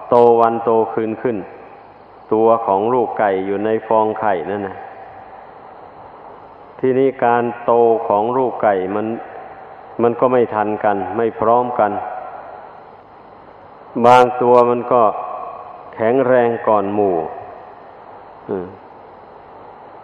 [0.10, 1.38] โตวันโตคืนขึ้น
[2.34, 4.78] ตัวของลูกไก่อยู่ในฟองไข่นั่นนะ
[6.80, 7.74] ที่นี้การโต
[8.08, 9.08] ของลูกไก่มัน
[10.02, 11.92] มันก็ไม่ทันกัน ไม่พร้อมกัน
[14.06, 15.02] บางตัวมันก็
[15.96, 17.16] แข็งแรงก่อนหมู่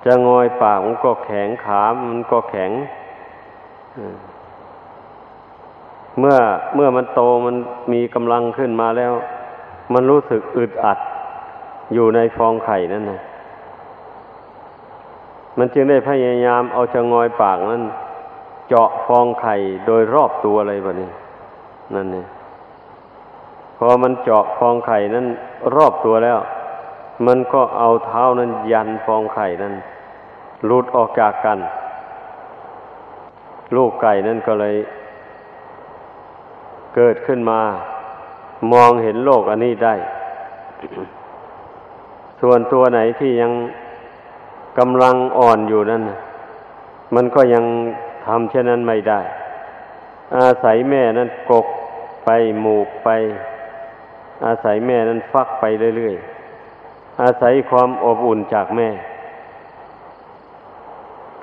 [0.05, 2.71] จะงอยปากมันก็แข็งขา มันก็แข็ง
[6.19, 6.37] เมื่อ
[6.75, 7.55] เมื่อมันโตมัน
[7.93, 9.13] มีกำลังขึ้นมาแล้ว
[9.93, 10.99] มันรู้สึกอึดอัด
[11.93, 13.21] อยู่ในฟองไข่นั่นนะ
[15.57, 17.83] มันจึงได้พยายามเอาชะงอยปากนั้น
[18.67, 19.55] เจาะฟองไข่
[19.87, 21.09] โดยรอบตัวอะไรแบบนี้
[21.95, 22.27] นั่นเนี่ย
[23.77, 25.25] พอมันเจาะฟองไข่นั้น
[25.75, 26.39] รอบตัวแล้ว
[27.27, 29.73] มันก็เอาเท้านั้นยันฟองไข่นั้น
[30.65, 31.59] หลุดออกจากกัน
[33.75, 34.75] ลูกไก่นั้นก็เลย
[36.95, 37.61] เกิดขึ้นมา
[38.73, 39.95] มองเห็นโลกอันนี้ได้
[42.41, 43.51] ส่วนตัวไหนที่ยัง
[44.79, 46.03] กำลังอ่อนอยู่นั่น
[47.15, 47.65] มันก็ยัง
[48.25, 49.21] ทำเช่นนั้นไม่ได้
[50.37, 51.67] อาศัยแม่นั้นกก
[52.25, 52.29] ไป
[52.59, 53.09] หมูกไป
[54.45, 55.63] อาศัยแม่นั้นฟักไป
[55.97, 58.89] เรื่อยๆ อาศัยความอบอุ่นจากแม่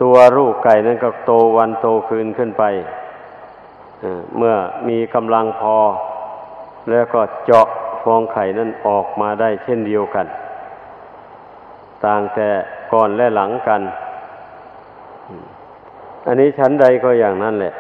[0.03, 2.65] ตัวลูกไก่นั้นก็โตวันโตคืนขึ้นไป
[4.39, 4.55] เมื่อ
[4.89, 5.77] มีกำลังพอ
[6.91, 7.67] แล้วก็เจาะ
[8.03, 10.27] ฟองไข่นั้นออกมาได้เช่นเดียวกัน
[12.05, 12.49] ต่างแต่
[12.93, 13.81] ก่อนและหลังกัน
[16.27, 17.73] อันนี้ชั้นใดก็อย่างนั้นแหละ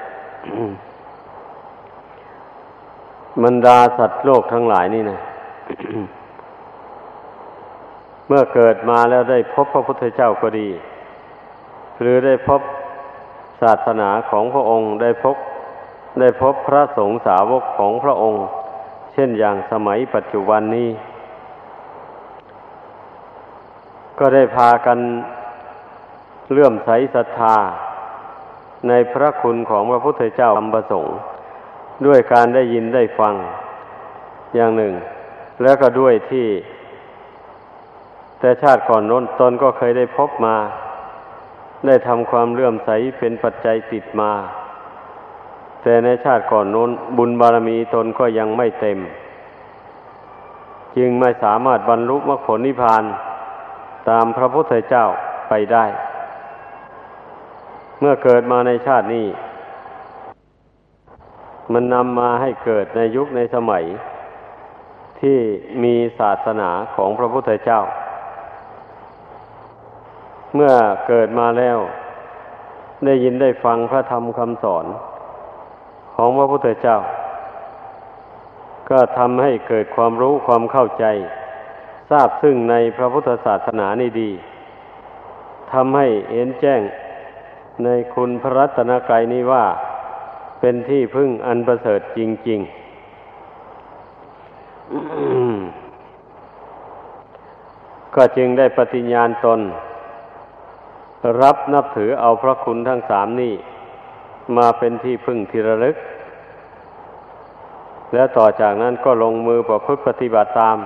[3.43, 5.19] มันดาสัตว์โลกทั้งหลายนี่นะ
[8.27, 10.69] เมื่อเกิดมาแล้วได้พบพระพุทธเจ้าก็ดี
[12.01, 12.61] หรือได้พบ
[13.63, 15.37] ศาสนาของพระองค์ได้พบ
[16.19, 18.45] ได้พบพระสงฆ์สาวกของพระองค์
[19.13, 20.89] เช่นอย่างสมัยปัจจุบันนี้
[24.19, 24.99] ก็ได้พากัน
[26.51, 27.57] เลื่อมใสศรัทธา
[28.89, 31.17] ในพระคุณของพระพุทธเจ้าธรรมประสงค์
[32.07, 33.35] ด้วยการได้ยินได้ฟัง
[34.55, 34.93] อย่างหนึ่ง
[35.63, 36.47] แล้วก็ด้วยที่
[38.39, 40.57] แต่ชาติก่อนน้นตนก็เคยได้พบมา
[41.87, 44.33] ได้ทำความเลื่อมใสเป็นปัจจัยติดมา
[45.83, 48.99] แต่ในชาติก่อนน้นบุญบารมีตนก็ยังไม่เต็ม
[50.97, 53.03] จึงไม่สามารถบรรลุมรรคผลนิพพาน
[54.09, 55.05] ตามพระพุทธเจ้า
[55.49, 55.85] ไปได้
[57.99, 59.27] เมื่อเกิดมาในชาตินี้
[61.73, 63.85] มันนำมาให้เกิดในยุคในสมัย
[65.21, 65.39] ที่
[65.83, 67.81] มีศาสนาของพระพุทธเจ้า
[70.55, 70.73] เมื่อ
[71.09, 71.79] เกิดมาแล้ว
[73.05, 74.85] ได้ยินได้ฟังพระธรรมคำสอน
[76.23, 76.99] ของพระพุทธเจ้า
[78.91, 81.05] ก็ทำให้เกิดความรู้ความเข้าใจ
[82.11, 84.31] ทราบซึ่งในพระพุทธศาสนานี่ดี
[85.73, 86.81] ทำให้เห็นแจ้ง
[87.85, 89.65] ในคุณพระรัตนกรัยนี้ว่า
[90.61, 92.61] เป็นที่พึ่งอันประเสริฐจริง
[97.07, 99.61] ๆ ก็จึงได้ปฏิญญาณตน
[101.43, 103.55] รับนับถือเอาพระคุณทั้งสามนี้
[104.57, 105.97] มาเป็นที่พึ่งที่ระลึก
[108.15, 110.79] แล้วต่อจากนั้นก็ลงมือประพฤติปฏิบัติตาม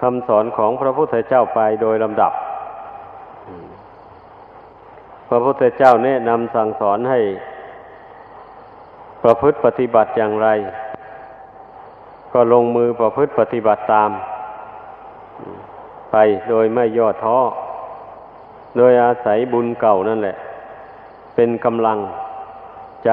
[0.00, 2.32] คำสอนของพระพุทธเจ้าไปโดยลำดับ
[5.28, 7.20] พระพุทธเจ้าแนะนำสั่งสอนให้
[9.22, 10.48] ประพฤติปฏิบัติอย่างไร
[12.32, 14.10] ก็ลงมือประพฤติปฏิบัติตาม
[16.12, 16.16] ไป
[16.48, 17.38] โดยไม่ย่อท้อ
[18.76, 20.36] โดยอาศัยบุญเก่านั่นแหละ
[21.34, 21.98] เป็นกำลัง
[23.04, 23.10] ใจ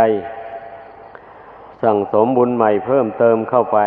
[1.85, 3.77] สั่งสมบุญใหม่เพิ่มเติมเข้าไป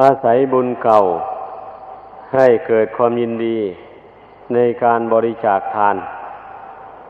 [0.00, 1.00] อาศัยบุญเก่า
[2.34, 3.58] ให้เกิดความยินดี
[4.54, 5.96] ในการบริจาคทาน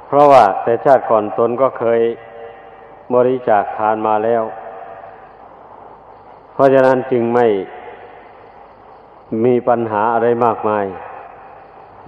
[0.06, 2.00] เพราะว่าแต่ชาติก่อนตนก็เคย
[3.14, 4.42] บริจาคทานมาแล้ว
[6.52, 7.46] เพราะฉะนั้นจึงไม่
[9.44, 10.86] มีปัญหาอะไรมากมาย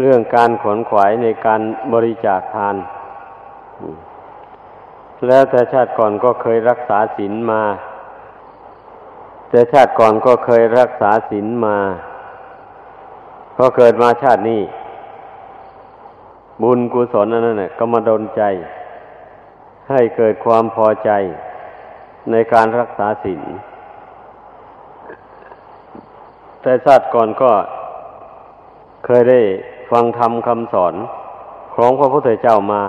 [0.01, 1.61] เรื่องการขวนขวายในการ
[1.93, 2.77] บริจาคทาน
[5.27, 7.63] แล้วแต่ชาติก่อนก็เคยรักษาศีลมา
[9.51, 11.77] แต่ชาติก่อนก็เคยรักษาศีลมา
[13.57, 14.63] พอเกิดมาชาตินี้
[16.63, 18.43] บุญกุศลนั่นแหละก็มาดนใจ
[19.91, 21.11] ให้เกิดความพอใจ
[22.31, 23.43] ในการรักษาศีล
[26.63, 27.53] แต่ชาติก่อนก็
[29.05, 29.41] เคยได้
[29.91, 30.95] ฟังธรรมคำสอน
[31.75, 32.83] ของพระพุทธเจ้ามา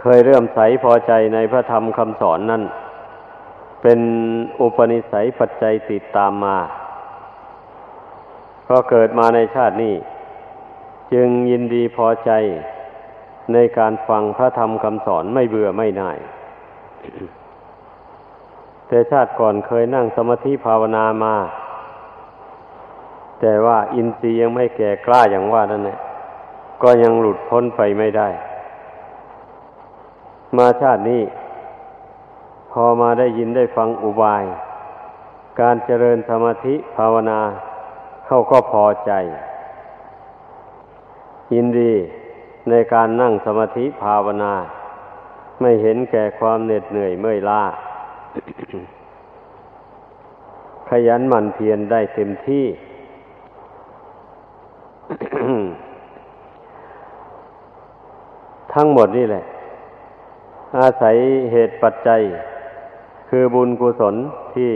[0.00, 2.62] เคยเริ่มใสพอใจในพระธรรมคำสอนนั้น
[3.82, 4.00] เป็น
[4.60, 6.56] อุปนิสัยปัจจัยติดตามมา
[8.66, 9.94] พอเกิดมาในชาตินี้
[11.12, 12.30] จึงยินดีพอใจ
[13.52, 16.18] ในการฟังพระธรรมคำสอนไม่เบื่อไม่น่าย
[18.88, 21.34] แต่ชาติก่อนเคยนั่งสมาธิภาวนามา
[23.40, 25.98] แต่ว่าอินทรีย์ยังไม่แก่กล้าอย่างว่านั่นแหละ
[26.82, 28.28] ก็ยังหลุดพ้นไปไม่ได้
[30.56, 31.22] มาชาตินี้
[32.72, 34.44] พอมาได้ยินได้ฟังอุบาย
[35.60, 37.40] การเจริญสมาธิภาวนา
[38.26, 39.12] เขาก็พอใจ
[41.54, 41.92] ยินดี
[42.68, 44.52] ในการนั่งสมาธิภาวนา
[45.60, 47.62] ไม่เห็นแก่ความเหน็ดเหนื่อยเมื่อยล้า
[50.88, 52.66] ขยันหมั่นเพียรได้เต็มที่
[58.74, 59.44] ทั้งหมดนี่แหละ
[60.78, 61.16] อาศัย
[61.52, 62.22] เหตุปัจจัย
[63.28, 64.14] คือบุญกุศล
[64.54, 64.72] ที่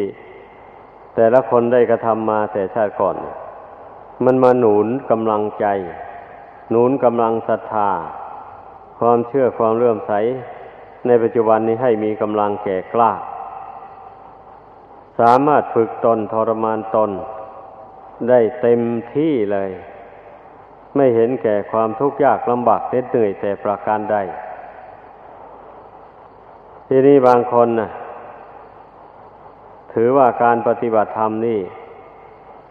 [1.15, 3.17] แต่ละคนได้กระทำมาแต่ชาติก่อน
[4.25, 5.67] มันมาหนุนกำลังใจ
[6.71, 7.91] หนุนกำลังศรัทธา
[8.99, 10.13] ความเชื่อความเลื่อมใส
[11.07, 13.13] ในปัจจุบันนี้ให้มีกำลังแก่กล้า
[15.21, 17.11] สามารถฝึกตนทรมานตน
[18.29, 18.81] ได้เต็ม
[19.15, 19.71] ที่เลย
[20.97, 24.17] ไม่เห็นแก่ความทุกข์ยากลำบากเหน็ดเหนื่อยแต่ประการใด
[26.93, 27.91] ทีนี้บางคนนะ
[29.93, 31.61] ถือว่าการปฏิบัติธรรมนี่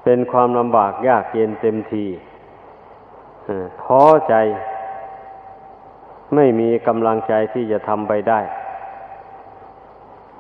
[0.04, 2.06] เป็นความลำบากยากเย็นเต็มที
[3.84, 4.34] ท้อใจ
[6.36, 8.40] ไม่มีกำลังใจที่จะทำไปได้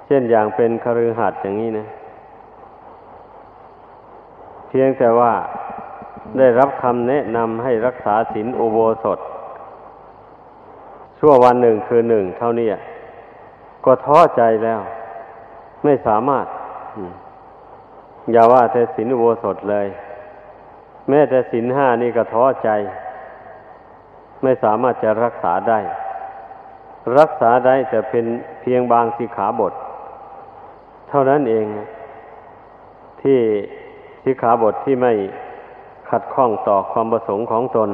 [0.05, 1.87] เช่นอย่างเป็นคฤหัสถ์อย่างนี้นะ
[4.67, 5.33] เพียงแต่ว่า
[6.37, 9.19] ได้รับคำแนะนำให้รักษาศีลอุโบสถ
[11.19, 12.69] ชั่ววันหนึ่งคือหนึ่งเท่านี้
[13.85, 14.81] ก็ท้อใจแล้ว
[15.83, 16.45] ไม่สามารถ
[18.31, 19.87] อย่าว่าแต่ศีลอุโบสถเลย
[21.09, 22.69] แม้แต่ศีลห้านี่ก็ท้อใจ
[24.43, 25.79] ไม่สามารถจะรักษาได้
[27.19, 28.25] รักษาได้แต่เป็น
[28.61, 29.73] เพียงบางสิขาบท
[31.09, 31.65] เท่านั้นเอง
[33.21, 33.39] ที่
[34.23, 35.13] สิขาบทที่ไม่
[36.09, 37.89] ขัดข้องต่อความประสงค์ของตน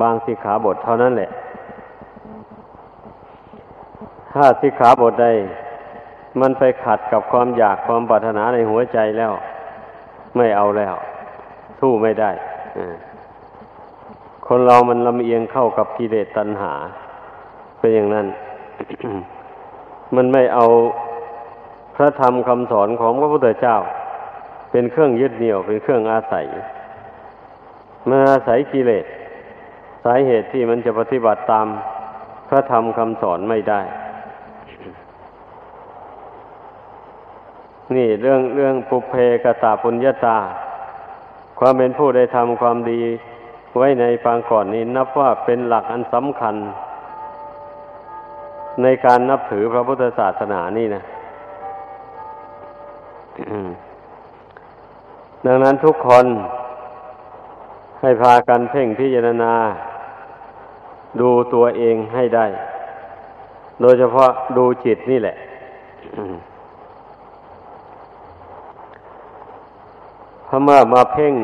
[0.00, 1.30] บางสิขาบทเท่านั้นแหละ
[4.36, 5.26] ถ้าสิขาบทใด
[6.40, 9.32] มันไปขัดกับความอยากความปรารถนาในหัวใจแล้ว
[10.36, 10.94] ไม่เอาแล้ว
[11.80, 12.30] สู้ไม่ได้
[14.46, 16.72] คนเรามันลำเอียงเข้ากับกิเลสตัณหา
[17.78, 18.26] เป็นอย่างนั้น
[20.16, 20.66] มันไม่เอา
[21.96, 23.76] พระธรรมคำสอนของพระพุทธเจ้า
[24.70, 26.46] เป็นเครื่องยึดเหนี่ยวเป็นเครื่องอาศัย
[28.08, 29.06] มันอาศัยกิเลส
[30.04, 31.66] สาเหตุที่มันจะปฏิบัติตาม
[32.48, 33.80] พระธรรมคำสอนไม่ได้
[37.94, 39.14] นี่เรื่องเรื่องปุเพ
[39.44, 40.38] กตาปุญญาตา
[41.58, 43.00] ความเป็นผู้ได้ทำความดี
[43.76, 46.56] ไว้ในปางก่อนนี้นับว่าเป็นหลักอันสำคัญ
[48.82, 51.02] ในการนับถือพระพุทธศาสนานี่นะ
[55.46, 56.26] ดังนั้นทุกคน
[58.00, 59.52] ให้พากันเพ่งพิจารณา
[61.20, 62.46] ดูตัวเองให้ได้
[63.80, 65.36] โดยเฉพาะดูจิตนี่แหละ
[70.46, 71.34] พอเมื่อมาเพ่ง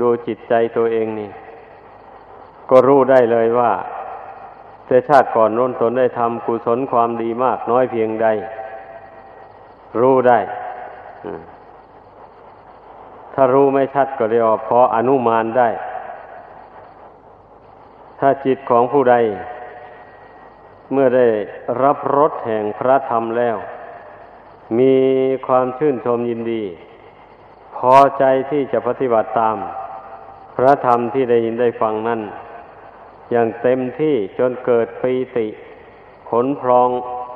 [0.00, 1.30] ดูจิตใจตัวเองนี่
[2.70, 3.72] ก็รู้ได้เลยว่า
[4.86, 8.26] แต่ชาติก่อนน้นตนได้ทำกุศลความดีมากน้อยเพียงใด
[10.00, 10.38] รู้ได้
[13.34, 15.68] ถ้ารู้ไม่ชัดก็เรียกว่าพออนุมานได้
[18.20, 19.16] ถ้าจิตของผู้ใด
[20.92, 21.26] เมื่อได้
[21.82, 23.56] รับรสแห่งพระธรรมแล้ว
[24.78, 24.94] มี
[25.46, 26.62] ความชื่นชมยินดี
[27.92, 29.56] อใจที่จะปฏิบัติตาม
[30.56, 32.20] พระธรรมที่ได้ยินได้ฟังนั้น
[33.30, 35.46] อย่างเต็มที่จนเกิดปีติ
[36.30, 36.88] ขนพรอง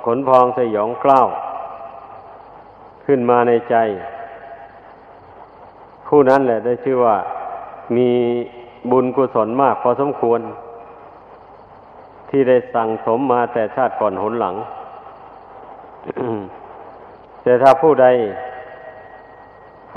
[0.06, 1.28] ขนพองสยองกล้าว
[3.06, 3.76] ขึ้นมาในใจ
[6.06, 7.16] ผู้นั้นแหละได้ชื่อว่า
[7.96, 8.10] มี
[8.90, 10.40] บุญกุศลมากพอสมควร
[12.30, 14.54] ที่ได้สั่งสมมาแต่ชาติก่อนหนหลัง
[17.42, 18.06] แต่ถ้าผู้ใด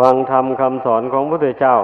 [0.01, 1.77] ฟังธรรมคำสอนของพระพุทธเจ้า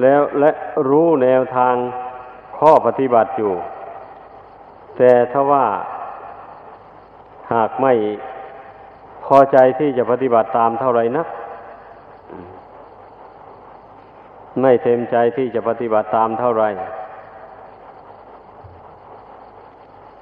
[0.00, 0.50] แล้วและ
[0.88, 1.74] รู้แนวทาง
[2.58, 3.54] ข้อปฏิบัติอยู่
[4.96, 5.66] แต่ถ้าว่า
[7.52, 7.92] หากไม่
[9.24, 11.28] พอใจที่จะปฏิบัติตามเท่าไรนัก
[14.60, 16.64] ไม่เต็มใจที่จะปฏิบัติตามเท่าไร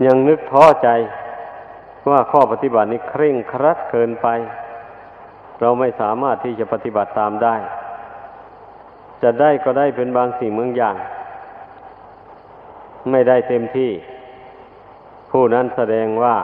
[0.06, 0.88] ยังนึกท้อใจ
[2.10, 4.28] ว่าข้อปฏิบัตินี้เคร่งครัดเกินไป
[5.62, 7.56] เราไม่สามารถที่จะปฏิบัติตามได้
[9.22, 10.96] จะได้ก็ได้เป็นบางสิ่งบางอย่าง
[13.10, 13.90] ไม่ได้เต็มที่
[15.30, 16.36] ผู้นั้นแสดงว่า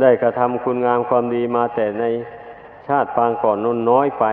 [0.00, 2.04] ได้กระทำคุณงามความดีมาแต่ใน
[2.88, 4.24] ชาติปางก่อนนุ่นน้อยไป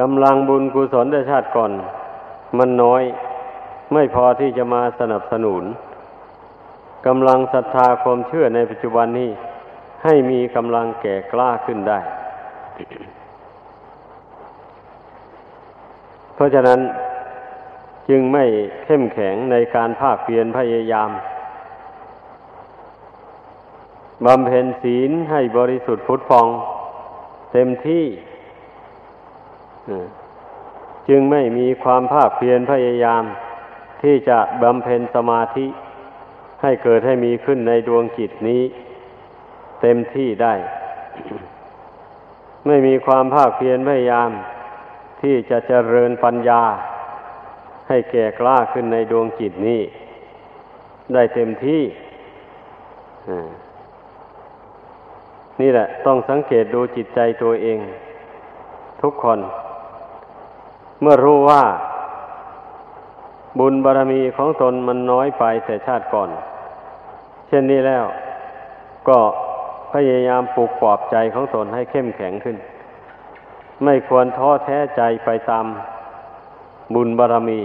[0.00, 1.72] กำลังบุญกุศลในชาติก่อน
[2.58, 3.02] มันน้อย
[3.92, 5.62] ไม่พอที่จะมาสนับสนุน
[7.06, 9.30] กำลังศรัทธาความเชื่อในปัจจุบันนี้
[10.04, 11.98] ให้มีกำลังแก่กล้าขึ้นได้
[16.34, 16.80] เพราะฉะนั้น
[18.08, 18.44] จึงไม่
[18.84, 21.10] เข้มแข็งในการภาคเพียรพยายาม
[24.26, 26.46] บำเพ็ญศีลให้บริสุทธิ์พุทธพอง
[27.52, 28.04] เต็มที่
[31.08, 33.22] จึงไม่มีความภาคเพียรพยายาม
[34.02, 35.66] ที่จะบำเพ็ญสมาธิ
[36.62, 38.62] ให้เกิดให้มีขึ้นในดวงจิตนี้
[39.82, 40.54] เต็มที่ได้
[42.66, 44.30] ไม่มีความภาคเพียรพยายาม
[45.22, 46.62] ที่จะเจริญปัญญา
[47.88, 49.80] ให้แก่กล้าขึ้นในดวงจิตนี้
[51.14, 51.82] ได้เต็มที่
[55.60, 57.78] นี่แหละ ต้องสังเกตดูจิตใจตัวเอง
[59.02, 59.38] ทุกคน
[61.00, 61.62] เมื่อรู้ว่า
[63.58, 66.30] บุญบารรมีของตนมันน้อยไปแต่ชาติก่อน
[67.48, 68.04] เช่นนี้แล้ว
[69.08, 69.18] ก็
[69.92, 72.56] พยายามปลูกปลอบใจของตนให้เข้มแข็งขึ้น
[73.84, 75.66] ไม่ควรท้อแท้ใจไปตาม
[76.94, 77.60] บุญบารรมี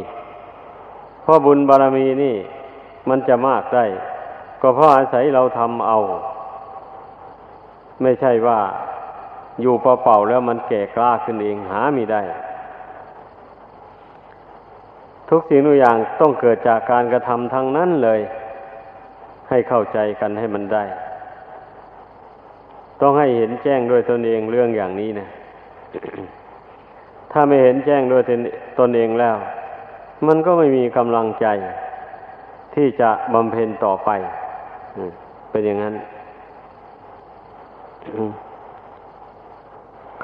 [1.23, 2.35] เพราะบุญบารรมีนี่
[3.09, 3.85] มันจะมากได้
[4.61, 5.97] ก็เพราะอาศัยเราทำเอา
[8.01, 8.59] ไม่ใช่ว่า
[9.61, 12.21] อยู่เปล่าๆแล้วมันแก่กล้าขึ้นเองหาไม่ได้
[15.29, 18.19] ทุกสิ่งทุกอย่างต้องเกิดจากการกระทำทั้งนั้นเลย
[19.49, 20.83] ให้เข้าใจกันให้มันได้
[23.03, 25.27] ต้องให้เห็นแจ้งด้วยตนเองเรื่องอย่างนี้นะ
[27.31, 28.23] ถ้าไม่เห็นแจ้งด้วย
[28.79, 29.35] ตนเองแล้ว
[30.27, 31.45] มันก็ไม่มีกำลังใจ
[32.75, 34.09] ที่จะบำเพ็ญต่อไป
[35.51, 35.95] เป็นอย่างนั้น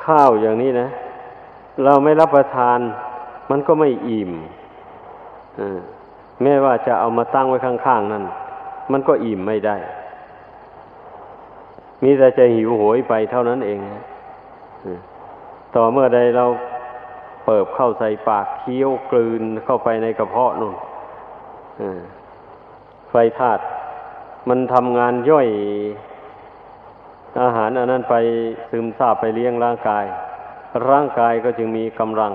[0.03, 0.87] ข้าวอย่างนี้นะ
[1.83, 2.79] เราไม่รับประทาน
[3.51, 4.31] มันก็ไม่อิ่ม
[6.41, 8.23] แม้ว่าจะเอามาตั้งไว้ข้างๆนั่น
[8.91, 9.77] มันก็อิ่มไม่ได้
[12.03, 13.79] มีแต่จะหิวโหยไปเท่านั้นเอง
[15.75, 16.45] ต่อเมื่อใดเรา
[17.45, 20.75] เปิบเข้าใส่ปากเคี้ยวกลืนเข้าไปในกระเพาะนู่น
[23.09, 23.63] ไฟธาตุ
[24.49, 25.47] มันทำงานย่อย
[27.41, 28.15] อาหารอันนั้นไป
[28.69, 30.05] ซึมซาบไปเลี้ยงร่างกาย
[30.89, 32.33] ร่างกายก็จึงมีกำลัง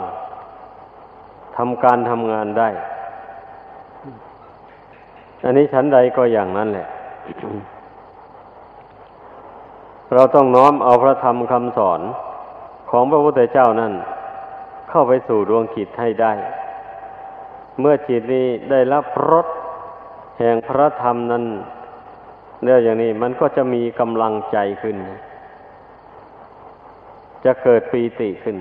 [1.57, 2.69] ทำการทำงานได้
[5.45, 6.89] อันนี้ชั้นใดก็อย่างนั้นแหละ
[10.13, 12.01] เราต้องน้อมเอาพระธรรมคำสอน
[12.91, 13.93] ของพระพุทธเจ้านั่น
[14.91, 16.33] เข้าไปสู่ดวงจิตให้ได้
[17.81, 19.47] เมื่อจิตนี้ได้รับรส
[20.39, 21.45] แห่งพระธรรมนั้น
[22.63, 24.97] เรื่องอย่างนี้มันก็จะมีกำลังใจขึ้น
[27.45, 28.57] จะเกิดปีติขึ้น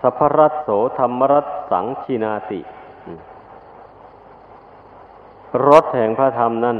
[0.00, 2.60] สัพรัตโสธรรมรัตสังชินาติ
[5.66, 6.78] รสแห่งพระธรรมนั้น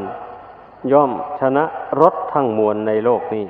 [0.92, 1.10] ย่อม
[1.40, 1.64] ชนะ
[2.00, 3.46] รสทั้งมวลในโลกนี้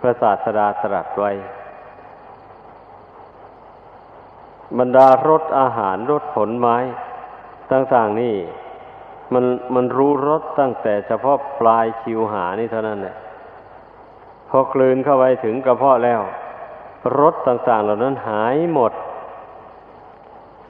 [0.00, 1.32] พระศาสดาตรัสไว้
[4.78, 6.76] บรรดารสอาหารรสผลไม้
[7.72, 8.34] ต่างๆนี่
[9.32, 9.44] มัน
[9.74, 13.16] มันรู้รสตั้งแต่เฉพาะปลายคิวหานี่เท่านั้นแหละ
[14.48, 16.20] พอกลืนเข้าไปถึงกระเพาะแล้ว
[17.20, 18.92] รสต่าง ๆ เหล่านั้นหายหมด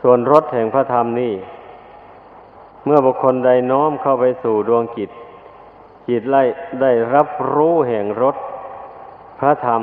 [0.02, 1.32] ส่วนรสแห่งพระธรรมนี่
[2.84, 5.10] เมื่อบุคคลใดน้อมเข้าไปสู่ดวงจิต
[6.08, 6.42] จิตไล่
[6.80, 8.36] ได้รับรู้แห่งรส
[9.38, 9.82] พระธรรม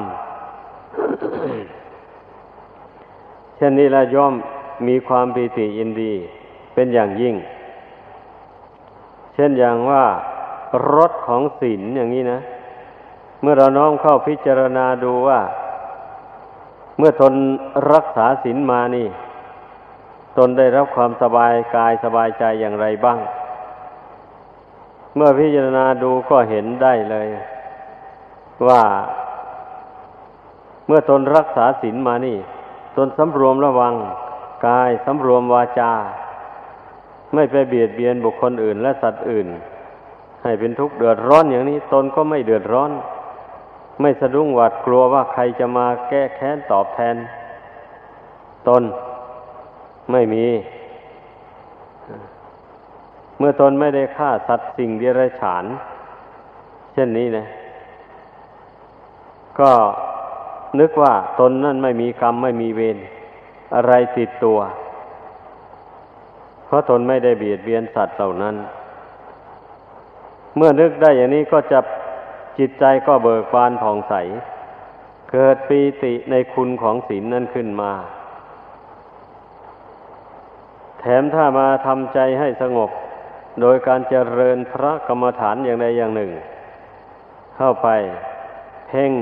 [3.55, 4.33] เช่นนี้ละย่อม
[4.87, 6.13] มีความปีติยินดี
[6.73, 7.35] เป็นอย่างยิ่ง
[9.33, 10.03] เช่นอย่างว่า
[10.95, 12.39] รสของศีลอย่างนี้นะ
[13.41, 15.39] เมื่อเราน้อมเข้าพิจารณาดูว่า
[16.97, 17.33] เมื่อทน
[17.93, 19.07] รักษาศีลมานี่
[20.37, 23.19] ตนได้รับความสบายกายสบายใจอย่างไรบ้าง
[25.15, 27.27] เมื่อพิจารณาดูก็เห็นได้เลย
[28.67, 28.83] ว่า
[30.87, 32.37] เมื่อตนรักษาศีลมานี่
[32.97, 33.93] ตนสำรวมระวัง
[34.67, 35.91] กายสำรวมวาจา
[37.33, 39.47] ไม่ไปเบียดเบียนบุคคลอื่น และสัตว์อื่น
[40.43, 42.91] ให้เป็นทุกข์เดือดร้อนอย่างนี้ ตนก็ไม่เดือดร้อน
[44.01, 47.15] ไม่สะดุ้งหวาดกลัวว่าใครจะมาแก้แค้นตอบแทน
[48.67, 48.83] ตน
[50.11, 50.45] ไม่มี
[53.37, 55.65] เมื่อตนไม่ได้ฆ่าสัตว์สิ่งเดรัจฉาน
[56.93, 57.45] เช่นนี้นะ
[59.59, 59.71] ก็
[60.79, 62.97] นึกว่าตนนั่นไม่มีกรรมไม่มีเวร
[63.75, 64.59] อะไรติดตัว
[66.65, 68.55] เพราะตนไม่ได้เบียดเบียนสัตว์เหล่านั้น
[70.55, 71.79] เมื่อนึกได้อย่างนี้ก็จะ
[72.57, 74.13] จิตใจก็เบิกบานผ่องใส
[75.31, 77.91] เกิดปีติในคุณของศีลนั้นขึ้นมา
[80.99, 82.89] แถมถ้ามาทำใจให้สงบ
[83.61, 86.31] โดยการเจริญพระกรรมฐานอย่างใดอย่างหนึ่ง
[87.55, 87.87] เข้าไป
[88.87, 89.13] เพ่ง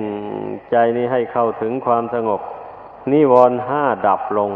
[0.72, 2.42] ใจนี้ให้เข้าถึงความสงบ
[3.12, 4.52] นิวรณ์ห้าดับลง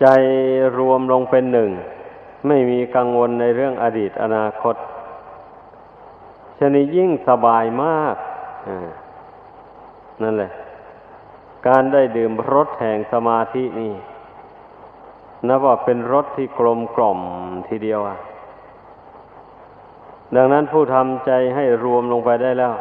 [0.00, 0.06] ใจ
[0.78, 1.70] รวมลงเป็นหนึ่ง
[2.46, 4.76] ไม่มีกังวลในเรื่องอดีตอนาคต
[6.58, 8.16] ชนิยิ่งสบายมาก
[10.22, 10.52] นั่นแหละ
[11.66, 13.92] การได้ดื่มรสแห่งสมาธินี่
[15.46, 17.20] นับว่าเป็นรสที่กลมกล่อม
[17.68, 18.18] ทีเดียวอะ
[20.36, 22.74] ดังนั้นผู้ทำใจให้รวมลงไปได้แล้ว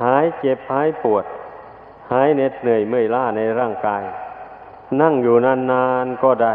[0.00, 1.24] หายเจ็บหายปวด
[2.12, 4.02] หายเหน็ดเหนื่อยเมื่อยล้าในร่างกาย
[5.00, 6.54] นั่งอยู่นานๆก็ได้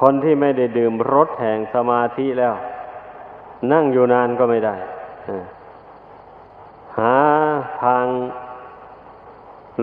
[0.00, 2.54] คนที่ไม่ได้ดื่มรสแห่งสมาธิแล้ว
[3.72, 4.76] นั่งอยู่นานก็ไม่ได้
[6.98, 7.14] หา
[7.82, 8.06] ทาง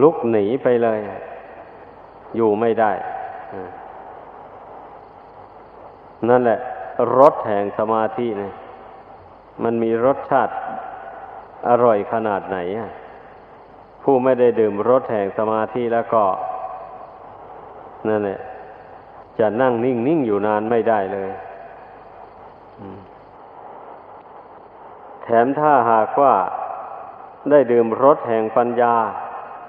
[0.02, 1.00] ลุกหนีไปเลย
[2.36, 2.92] อยู่ไม่ได้
[6.30, 6.60] นั่นแหละ
[7.18, 8.54] รสแห่งสมาธิเนี่ย
[9.64, 10.54] มันมีรสชาติ
[11.70, 12.58] อร่อยขนาดไหน
[14.04, 16.24] ผู้ไม่ได้ดื่มรสแห่งสมาธิแล้วก็
[18.08, 18.40] นั่นแหละ
[19.40, 21.30] จะนั่งนิ่งนิ่งอยู่นานไม่ได้เลย
[25.24, 26.34] แถมถ้าหากว่า
[27.50, 28.96] ได้ดื่มรสแห่งปัญญา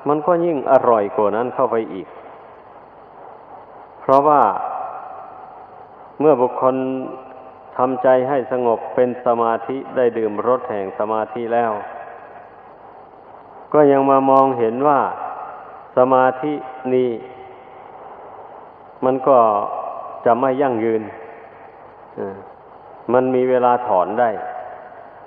[0.09, 2.07] มันก็ยิ่งอร่อยกว่านั้นเข้าไปอีก
[4.07, 4.43] เพราะว่า
[6.21, 6.77] เมื่อบุคคล
[7.77, 11.73] ทำใจให้สงบเป็นสมาธิได้ดื่มรสแห่งสมาธิแล้ว
[13.73, 15.01] ก็ยังมามองเห็นว่า
[15.97, 16.53] สมาธิ
[16.95, 17.11] นี้
[19.05, 19.39] มันก็
[20.25, 21.03] จะไม่ยั่งยืน
[23.13, 24.31] มันมีเวลาถอนได้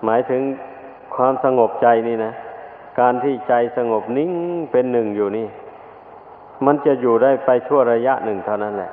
[0.05, 0.41] หมายถึง
[1.15, 2.33] ความสงบใจนี่นะ
[2.99, 4.31] การที่ใจสงบนิ่ง
[4.71, 5.47] เป็นหนึ่งอยู่นี่
[6.65, 8.91] มันจะอยู่ได้ไปชั่วระยะหนึ่งเท่านั้นแหละ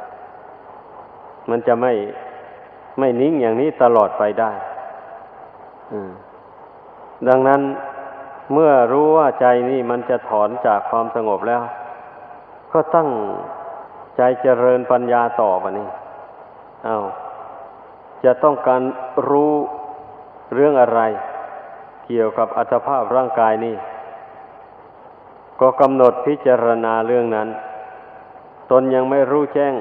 [1.51, 1.93] มันจะไม่
[2.99, 4.53] ไม่นิ่งอย่างนี้ตลอดไปได้
[7.29, 7.61] ดังนั้น
[8.53, 11.63] เมื่อรู้ว่าใจนี่มันจะถอนจากความสงบแล้ว
[12.73, 13.11] ก็ตั้ง
[14.17, 15.89] ใจเจริญปัญญาต่อไปนี่
[16.87, 17.05] อา้าว
[18.25, 18.83] จะต้องการ
[19.29, 19.53] รู้
[20.55, 21.01] เรื่องอะไร
[22.07, 23.77] เกี่ยวกับอัตภาพร่างกายนี่
[25.61, 27.49] ก็กำหนดพิจารณาเรื่องนั้น
[28.71, 29.75] ตนยังไม่รู้แจ้ง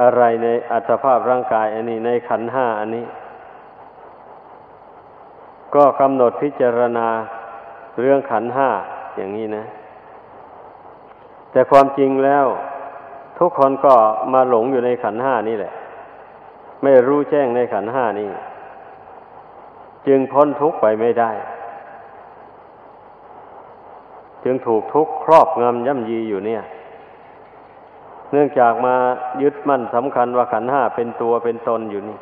[0.00, 3.06] อะไรในอัตภาพร่างกายอันนี้ในขันห้าอันนี้
[5.74, 7.08] ก็กำหนดพิจารณา
[8.00, 8.68] เรื่องขันห้า
[9.16, 9.64] อย่างนี้นะ
[11.50, 12.46] แต่ความจริงแล้ว
[13.38, 13.94] ทุกคนก็
[14.32, 15.72] มาหลงอยู่ในขันห้านี่แหละ
[16.82, 18.28] ไม่รู้แจ้งในขันห้านี่
[20.06, 21.30] จึงพ้นทุกข์ไปไม่ได้
[24.44, 26.62] จึงถูกทุกข์ครอบงำย่ำยีอยู่เนี่ย
[28.32, 28.94] เนื่องจากมา
[29.42, 32.18] ยึดมั่นสำคัญว่าขันห้าเป็นตัวเป็นตนอยู่นี่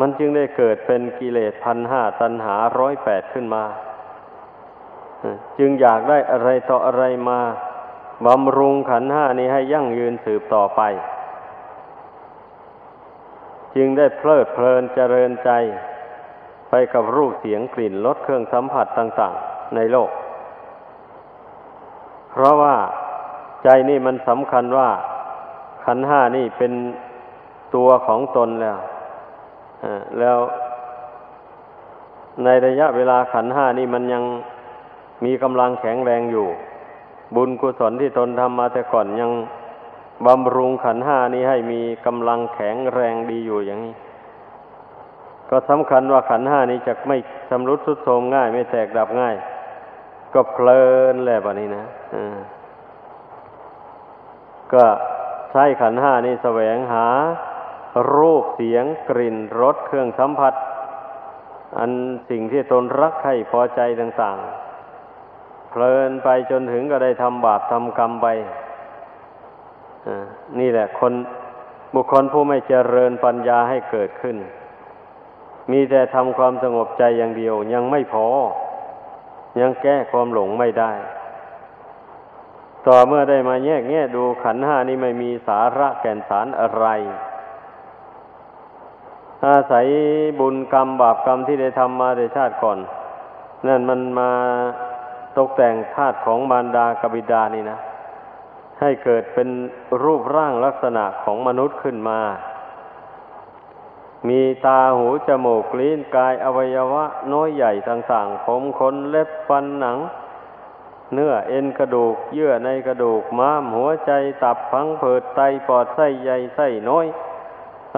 [0.00, 3.64] มันจึงได้เกิดเป็นกิเลสพันห้าตันหาร้อยแปดขึ้นมา
[5.58, 7.40] จึงอยากได้อะไรต่ออะไรมา
[8.26, 10.82] บำรุงขันห้านี้ให้ยั่งยืนสืบต่อไป
[13.76, 15.50] จึงได้เพลิดเพลินเจริญใจ
[16.70, 20.10] ไปกับรูปเสียงกลิ่นรสเครื่องสัมผัสต่าง ๆ ในโลก
[22.38, 22.76] เพราะว่า
[23.64, 24.88] ใจนี่มันสำคัญว่า
[25.84, 26.72] ขันห้านี่เป็น
[27.74, 28.78] ตัวของตนแล้ว
[30.18, 30.38] แล้ว
[32.44, 34.24] ในระยะเวลาขันห้านี่มันยัง
[35.24, 36.46] มีกำลังแข็งแรงอยู่
[37.36, 39.30] บุญกุศลที่ตนทำมาแต่ก่อนยัง
[40.26, 43.94] บำรุงขันห้านี้ให้มีกำลังแข็งแรงดีอยู่อย่างนี้
[45.50, 47.16] ก็สำคัญว่าขันห้านี้จะไม่
[47.48, 49.36] ชำรุดทรุดโทรมง่าย ไม่แตกดับง่าย
[50.36, 51.84] ก็เพลินแหละแบบนี้นะ
[54.72, 54.84] ก็
[55.50, 57.06] ใช้ขันห้านี้แสวงหา
[58.14, 60.54] รูปเสียงกลิ่นรสเครื่องสัมผัส
[61.78, 61.90] อัน
[62.30, 64.38] สิ่งที่ตนรักใครพอใจต่าง
[65.04, 68.26] ๆ เพลินไปจนถึงก็ได้ทำบาปทำกรรมไป
[70.58, 71.12] นี่แหละ คน
[71.94, 74.36] บุคคลผู้ไม่เจริญปัญญาให้เกิดขึ้น
[75.72, 78.26] มีแต่ทำความสงบใจอย่างเดียวยังไม่พอ
[79.60, 80.92] ยังแก้ความหลงไม่ได้
[82.86, 86.86] ต่อเมื่อได้มาแยกแง่ดูขันห้านี้ไม่มีสาระแก่นสารอะไร
[89.46, 89.86] อาศัย
[90.40, 92.78] บุญกรรมบาปกรรมที่ได้ทำมาในชาติก่อน
[93.66, 94.30] นั่นมันมา
[95.36, 97.78] ตกแต่งธาตุของมารดากบิดานี่นะ
[98.80, 99.48] ให้เกิดเป็น
[100.02, 102.18] รูปร่างลักษณะของมนุษย์ขึ้นมา
[104.28, 109.98] มีตาหูจมูกลิ้นกายอวัยวะ น้อยใหญ่ต่างๆ ผมขนเล็บฟันหนัง
[111.14, 114.12] เนื้อเอ็นกระดูก เยื่อในกระดูกม้ามหัวใจ
[114.42, 117.06] ตับพังเผิดไตปอดไส้ใหญ่ไส้น้อย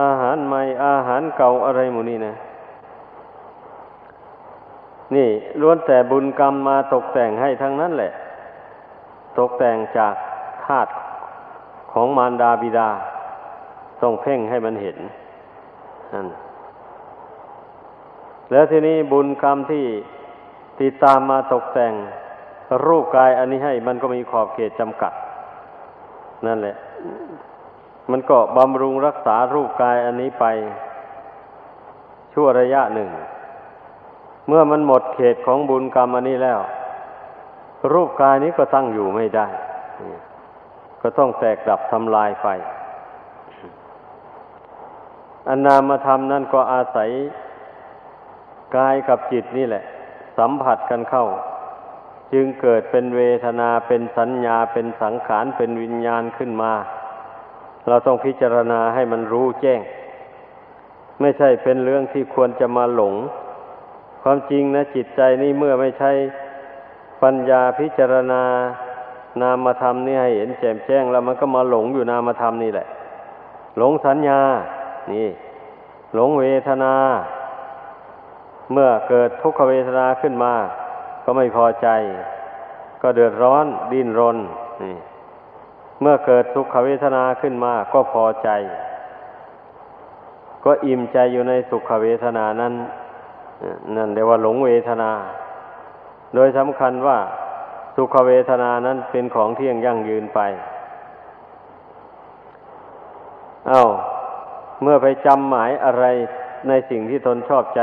[0.01, 2.35] อาหารใหม่อาหารเก่าอะไรหมูนี่นะ
[5.15, 5.29] นี่
[5.61, 8.13] ล้วนแต่บุญกรรมมาตกแต่งให้ทั้งนั้นแหละ
[9.39, 10.15] ตกแต่งจาก
[10.65, 10.91] ธาตุ
[11.93, 12.91] ของมารดาบิดา
[14.03, 14.99] ต้องเพ่งให้มันเห็น
[16.15, 16.27] นั่น
[18.51, 19.85] แล้วทีนี้บุญกรรมที่
[20.81, 21.93] ติดตามมาตกแต่ง
[22.87, 25.13] รูปกายอันนี้ให้มันก็มีขอบเขตจำกัด
[26.47, 26.77] นั่นแหละ
[28.11, 30.45] มันก็บำรุงรักษารูปกายอันนี้ไป
[32.33, 33.09] ชั่วระยะหนึ่ง
[34.49, 36.59] เมื่อมันหมดเขตของบุญกรรมอันนี้แล้ว
[37.93, 39.47] รูปกายนี้ก็ตั้งอยู่ไม่ได้
[41.03, 42.49] ก็ต้องแตกดับทำลายไป
[45.49, 47.11] อันนามธรรมนั่นก็อาศัย
[48.77, 49.85] กายกับจิตนี่แหละ
[50.39, 51.27] สัมผัสกันเข้า
[52.33, 56.73] จึงเกิดเป็นเวทนาเป็นสัญญาเป็นสังขารเป็นวิญญาณขึ้นมา
[57.89, 59.81] เราต้องพิจารณาให้มันรู้แจ้ง
[61.21, 63.15] ไม่ใช่เป็นเรื่องที่ควรจะมาหลง
[64.23, 66.13] ความจริงนะจิตใจนี่เมื่อไม่ใช่
[67.23, 68.43] ปัญญาพิจารณา
[69.41, 72.87] นามธรรมนี่ให้เห็นแจ่มแจ้ง แล้วมันก็มาหลงอยู่นามธรรมนี่แหละ
[73.79, 74.41] หลงสัญญา
[75.13, 75.29] นี่
[76.15, 76.95] หลงเวทนา
[78.73, 80.55] เมื่อเกิดทุกขเวทนาขึ้นมา
[81.25, 81.89] ก็ไม่พอใจ
[83.03, 84.39] ก็เดือดร้อนดิ้นรน
[84.83, 84.97] นี่
[86.01, 88.49] เมื่อเกิดสุขเวทนาขึ้นมา ก็พอใจ
[90.65, 92.75] ก็อิ่มใจอยู่ในสุขเวทนานั้น
[93.97, 95.11] นั่นเรียกว่าหลงเวทนา
[96.35, 97.19] โดยสำคัญว่า
[97.97, 100.41] สุขเวทนานั้นเป็นของเที่ยงยั่งยืนไป
[103.69, 103.85] เอา้า
[104.83, 106.05] เมื่อไปจำหมายอะไร
[106.69, 107.83] ในสิ่งที่ตนชอบใจ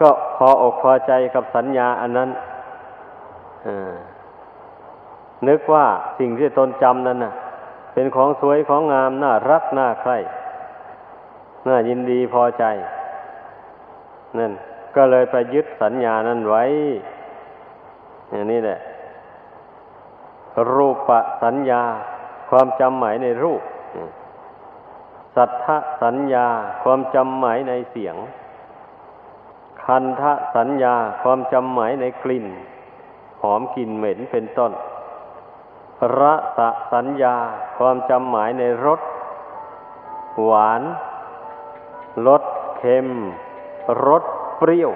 [0.00, 2.30] ก็พออกพอใจกับสัญญาอันนั้น
[5.48, 5.86] นึกว่า
[6.18, 7.34] สิ่งที่ตนจำนั้นนะ
[7.94, 10.18] เป็นของสวยของงามน่ารักน่าใคร่
[11.68, 12.64] น่ายินดีพอใจ
[14.38, 14.52] นั่น
[14.96, 16.64] ก็เลยไปยึดสัญญานั้นไว้
[18.30, 18.78] อย่างนี้แหละ
[20.74, 21.10] รูป
[21.42, 21.82] สัญญา
[22.50, 23.62] ความจำหมายในรูป
[25.36, 25.66] สัทธ
[26.02, 26.46] สัญญา
[26.82, 28.16] ความจำหมายในเสียง
[29.84, 32.46] คันทะสัญญาความจำหมายในกลิ่น
[33.42, 34.72] หอมกลิ่นเหม็นเป็นต้น
[36.18, 36.20] ร
[36.56, 37.36] สะสัญญา
[37.78, 39.00] ความจำหมายในรส
[40.44, 40.82] หวาน
[42.26, 42.42] รส
[42.78, 43.08] เค็ม
[44.06, 44.22] รส
[44.58, 44.92] เปรี้ยว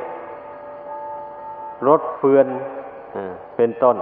[1.89, 2.47] รสเฟือน
[3.57, 3.97] เป็นต้น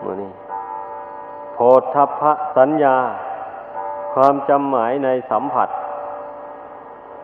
[0.00, 0.32] โมนี้
[1.54, 1.58] โพ
[1.94, 2.22] ธพ
[2.56, 2.96] สัญญา
[4.20, 5.68] ความจำหมายในสัมผัส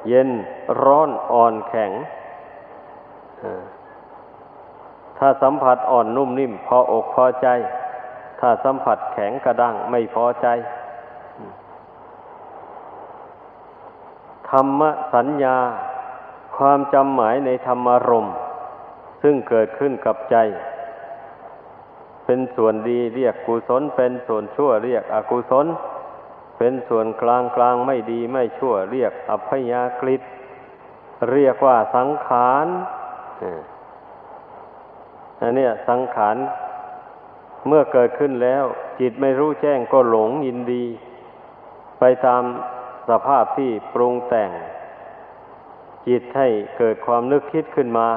[0.08, 0.28] เย็น
[0.82, 1.90] ร้อนอ่อนแข็ง
[5.18, 7.48] ถ้าสัมผัสอ่อนนุ่มนิ่ม พออกพอใจ
[8.40, 10.46] ถ้าสัมผัสแข็งกระด้างไม่พอใจ
[14.50, 14.80] ธรรม
[15.14, 15.58] สัญญา
[16.56, 18.26] ความจำหมายในธรรมารม
[19.22, 20.36] ซึ่งเกิดขึ้นกับใจ
[22.24, 25.68] เป็นส่วนดีเรียกกุศล เป็นส่วนชั่วเรียกอกุศล
[26.58, 30.16] เป็นส่วนกลางกลางไม่ดีไม่ชั่วเรียกอัพยากฤิ
[31.32, 32.66] เรียกว่าสังขาร
[35.40, 36.36] อันนี้สังขาร
[37.66, 38.64] เมื่อเกิดขึ้นแล้ว
[39.00, 40.84] จิตไม่รู้แจ้งก็หลงยินดี
[41.98, 42.42] ไปตาม
[43.08, 44.50] สภาพที่ปรุงแต่ง
[46.08, 46.48] จิตให้
[46.78, 48.08] เกิดความนึกคิดขึ้นมา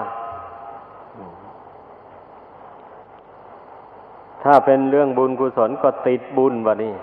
[4.43, 6.95] ถ้าเป็นเรื่องบุญกุศลก็ติดบุญวะนี่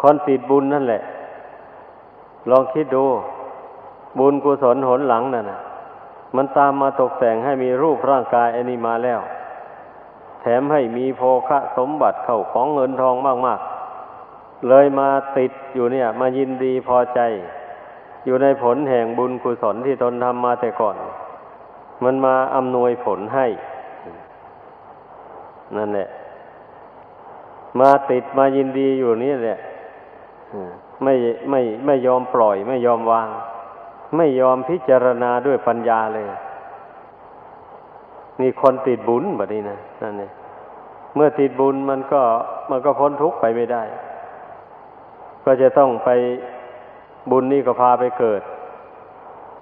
[0.00, 1.02] คนติดบุญนั่นแหละ
[2.50, 3.04] ลองคิดดู
[4.18, 5.60] บุญกุศลหนหลังนั่นนะ
[6.36, 9.20] มันตามมาตกแต่งให้มีรูปร่างกายอันนี้มาแล้ว
[10.40, 13.14] แถมให้มีโภคะสมบัติเข้าของเงินทอง
[13.46, 13.60] มาก
[14.12, 17.20] ๆ เลยมาติดอยู่เนี่ย มายินดีพอใจ
[18.24, 20.96] อยู่ในผลแห่งบุญกุศลที่ตนทำมาแต่ก่อน
[22.04, 23.46] มันมาอำนวยผลให้
[25.76, 26.08] นั่นแหละ
[27.80, 29.58] มาติดมายินดีอยู่นี่แหละ
[31.02, 31.14] ไม่
[31.50, 33.28] ไม่ไม่ยอมปล่อย ไม่ยอมวาง
[34.16, 36.26] ไม่ยอมพิจารณาด้วยปัญญาเลย
[38.40, 40.30] นี่คนติดบุญแบบนี้นะนั่นเอง
[41.14, 42.22] เมื่อติดบุญมันก็
[42.70, 43.82] มันก็พ้นทุกข์ไปไม่ได้
[45.44, 46.10] ก็จะต้องไป
[47.30, 48.42] บุญนี่ก็พาไปเกิด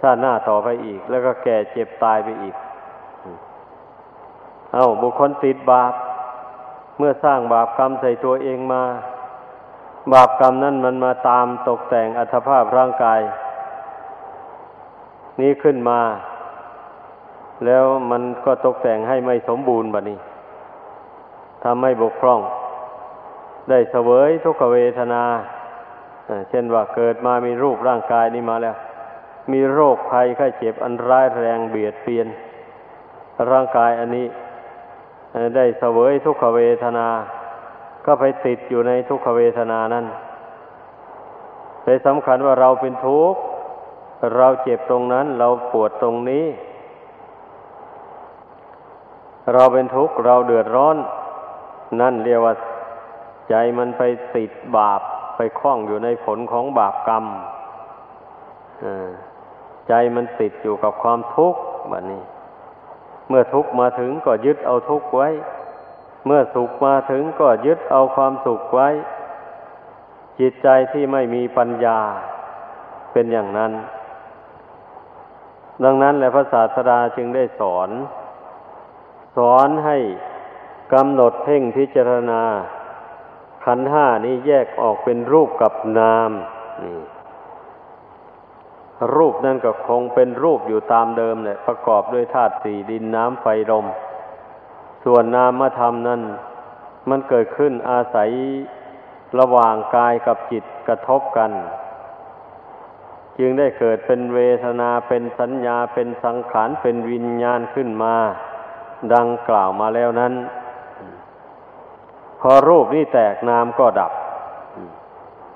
[0.01, 2.55] ชาติหน้าต่อไปอีก แล้วก็แก่เจ็บตายไปอีก
[4.73, 5.93] เอาบุคคลติดบาป
[6.99, 8.83] เมื่อสร้างบาปกรรมใส่ตัวเองมา
[10.13, 13.21] บาปกรรมนั้นมันมาตามตกแต่งอัตภาพร่างกาย
[15.41, 16.01] นี้ขึ้นมา
[17.65, 20.19] แล้วมันก็ตกแต่งให้ไม่สมบูรณ์แบบนี้
[21.65, 22.41] ทำให้บกพร่อง
[23.71, 25.25] ได้เสวยทุกขเวทนา
[26.51, 28.77] เช่นว่าเกิดมามีรูปร่างกายนี้มาแล้ว
[29.53, 32.29] มีโรคภัยไข้เจ็บอันร้ายแรงเบียดเบียน
[33.51, 34.27] ร่างกายอันนี้
[35.57, 37.09] ได้เสวยทุกขเวทนา
[38.07, 40.07] ก็ไปติดอยู่ในทุกขเวทนานั้น
[41.85, 43.41] ไปสำคัญว่าเราเป็นทุกข์
[44.37, 46.47] เราเจ็บตรงนั้น เราปวดตรงนี้
[49.55, 50.97] เราเป็นทุกข์เราเดือดร้อน
[52.01, 52.55] นั่นเรียกว่า
[53.49, 54.03] ใจมันไป
[54.37, 55.01] ติดบาป
[55.37, 57.25] ไปคล้องอยู่ในผลของบาปกรรม
[59.89, 62.23] ใจมันติดอยู่กับความทุกข์แบบนี้
[63.33, 65.29] มื่อทุกข์มาถึงก็ยึดเอาทุกข์ไว้
[66.27, 68.89] เมื่อสุขมาถึงก็ยึดเอาความสุขไว้
[70.41, 71.99] จิตใจที่ไม่มีปัญญา
[73.13, 73.73] เป็นอย่างนั้น
[75.85, 77.91] ดังนั้นแหละพระศาสดาจึงได้สอน
[79.37, 79.99] สอนให้
[80.93, 82.43] กำหนดเพ่งพิจารณา
[83.65, 86.31] ขันห้านี้แยกออกเป็นรูปกับนาม
[86.83, 86.99] นี่
[89.17, 93.87] รูปนั่นก็คงเป็นรูปอยู่ตามเดิมแหละประกอบด้วยธาตุสี่ดินน้ำไฟลม
[95.05, 96.21] ส่วนนามธรรมนั้น
[97.09, 98.31] มันเกิดขึ้นอาศัย
[99.41, 101.51] ระหว่างกายกับจิตกระทบกัน
[103.39, 108.15] จึงได้เกิดเป็นเวทนาเป็นสัญญาเป็นสังขารเป็นวิญญาณขึ้นมา
[109.15, 110.33] ดังกล่าวมาแล้วนั้น
[112.41, 114.13] พอรูปนี้แตกนามก็ดับ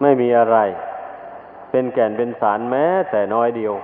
[0.01, 0.59] ไม่มีอะไร
[1.77, 3.74] เป็นแก่นเป็นสารแม้ แต่น้อยเดียว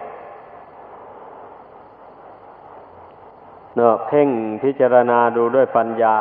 [3.77, 4.29] เนอะเพ่ง
[4.63, 6.17] พิจารณาดูด้วยปัญญา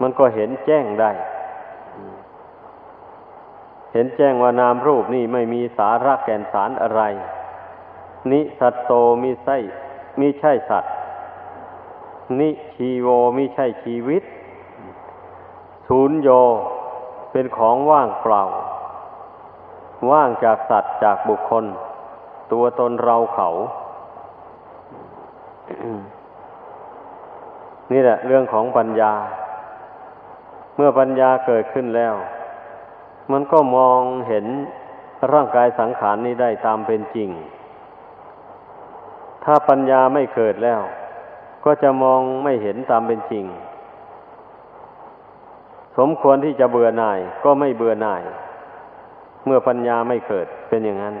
[0.00, 1.10] มันก็เห็นแจ้งได้
[3.92, 7.02] เห็นแจ้งว่านามรูปนี่ไม่มีสาระแก่นสารอะไร
[8.30, 8.92] นิสัตโต
[9.22, 9.56] มีไส้
[10.20, 10.92] มิใช่สัตว์
[12.40, 14.22] นิชีโวมิใช่ชีวิต
[15.88, 16.28] ศูนย์โย
[17.32, 18.44] เป็นของว่างเปล่า
[20.10, 21.64] ว่างจากสัตว์จากบุคคล
[22.52, 23.48] ตัวตนเราเขา
[27.92, 29.12] นี่แหละเรื่องของปัญญา
[30.76, 32.14] เมื่อปัญญาเกิดขึ้นแล้ว
[33.32, 34.46] มันก็มองเห็น
[35.32, 37.30] ร่างกายสังขารนี้ได้ตามเป็นจริง
[39.44, 40.80] ถ้าปัญญาไม่เกิดแล้ว
[41.64, 43.44] ก็จะมองไม่เห็นตามเป็นจริง
[45.98, 48.22] สมควรที่จะเบื่อหน่าย ก็ไม่เบื่อหน่าย
[49.46, 51.14] เมื่อปัญญาไม่เกิดเป็นอย่างนั้น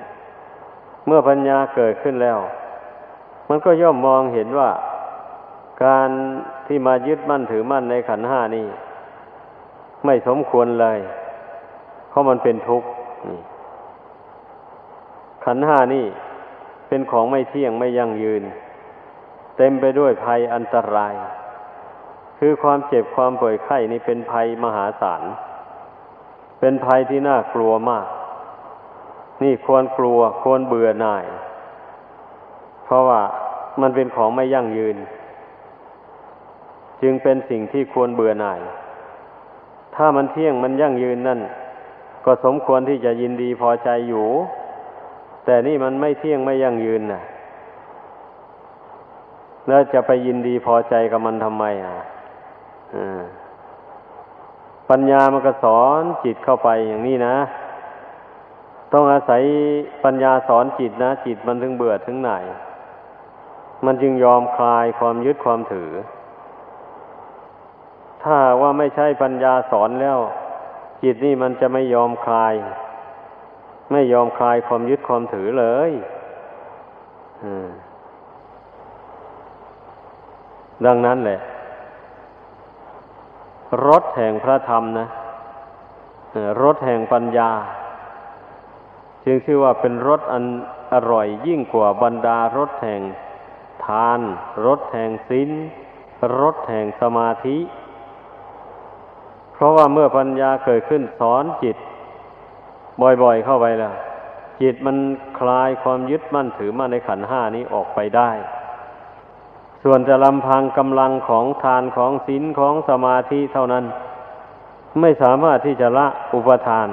[1.06, 2.38] เมื่อปัญญาเกิดขึ้นแล้ว
[3.48, 4.70] มันก็ย่อมมองเห็นว่า
[5.84, 6.08] การ
[6.66, 8.66] ที่มายึดมั่นถือมั่นในขันห้านี้
[10.04, 10.98] ไม่สมควรเลย
[12.08, 12.88] เพราะมันเป็นทุกข์
[15.44, 16.06] ขันห้านี่
[16.88, 18.42] เป็นของไม่เที่ยงไม่ยั่งยืน
[19.56, 21.14] เต็มไปด้วยภัยอันตราย
[22.38, 25.22] คือความเจ็บความป่วยไข้นี่เป็นภัยมหาศาล
[26.64, 28.06] เป็นภัยที่น่ากลัวมาก
[29.42, 31.24] นี่ควรกลัวควรเบื่อหน่าย
[32.84, 33.20] เพราะว่า
[33.80, 34.96] มันเป็นของไม่ยั่งยืน
[37.02, 38.60] จึงเป็นสิ่งที่ควรเบื่อหน่าย
[39.94, 41.40] ถ้ามันเที่ยงมันยั่งยืนนั่น
[42.24, 44.26] ก็สมควรที่จะยินดีพอใจอยู่
[45.44, 47.22] แต่นี่มันไม่เที่ยงไม่ยั่งยืนนะ
[49.68, 51.94] แล้วจะไปยินดีพอใจกับมันทำไมอะ
[54.92, 57.36] ปัญญามันก็สอนจิตเข้าไปอย่างนี้นะ
[58.92, 59.42] ต้องอาศัย
[60.04, 62.30] ปัญญาสอนจิตนะ จิตมันถึงเบื่อถึงไหน
[63.84, 65.90] มันจึงยอมคลายความยึดความถือ
[68.22, 70.18] ถ้าว่าไม่ใช่ปัญญาสอนแล้ว
[71.02, 72.54] จิตนี่มันจะไม่ยอมคลาย
[73.92, 75.90] ไม่ยอมคลายความยึดความถือเลย
[80.86, 81.40] ดังนั้นแหละ
[83.86, 85.08] รถแห่งพระธรรมนะ
[86.62, 87.50] รถแห่งปัญญา
[89.24, 90.44] จึงชื่อว่าเป็นรถอัน
[90.92, 93.02] อร่อยยิ่งกว่าบรรดารถแห่ง
[93.84, 94.20] ทาน
[94.66, 95.50] รถแห่งศีล
[96.40, 97.58] รถแห่งสมาธิ
[99.52, 101.76] เพราะว่าเมื่อปัญญาเกิดขึ้นสอนจิต
[103.22, 103.94] บ่อยๆเข้าไปแล้ว
[104.60, 104.96] จิตมัน
[105.38, 108.30] คลายความยึดมั่นถือมั่นในขันห้านี้ออกไปได้
[109.82, 113.84] ส่วนจะลำพังกำลังของทานของศีลของสมาธิเท่านั้น
[115.00, 116.88] ไม่สามารถที่จะละอุปทาน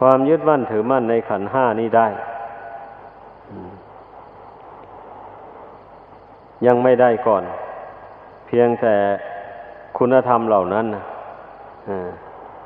[0.00, 2.08] ความยึดมั่นถือมั่นในขันห้านี้ได้
[6.66, 7.44] ยังไม่ได้ก่อน
[8.46, 8.94] เพียงแต่
[9.98, 10.86] คุณธรรมเหล่านั้น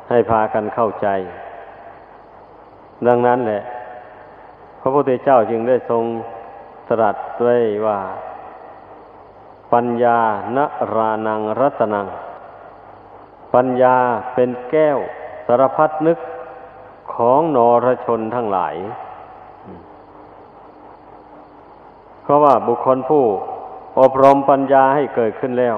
[0.09, 1.09] ให้พากันเข้าใจ
[3.07, 3.63] ดังนั้นแหละ
[4.81, 6.05] พระพุทธเจ้าจึงได้ทรง
[6.89, 7.57] ตรัสไว้
[7.87, 7.99] ว่า
[9.73, 10.19] ปัญญา
[10.57, 10.59] น
[10.95, 12.07] รานังรัตนัง
[13.55, 13.97] ปัญญา
[14.35, 14.99] เป็นแก้ว
[15.47, 16.19] สารพัดนึก
[17.15, 18.75] ของนรชนทั้งหลาย
[22.23, 23.25] เพราะว่าบุคคลผู้
[24.01, 25.77] อบรมปัญญาให้เกิดขึ้นแล้ว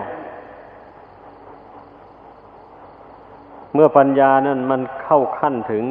[3.74, 5.84] เมื่อปัญญานั้นมันเข้าขั้นถึง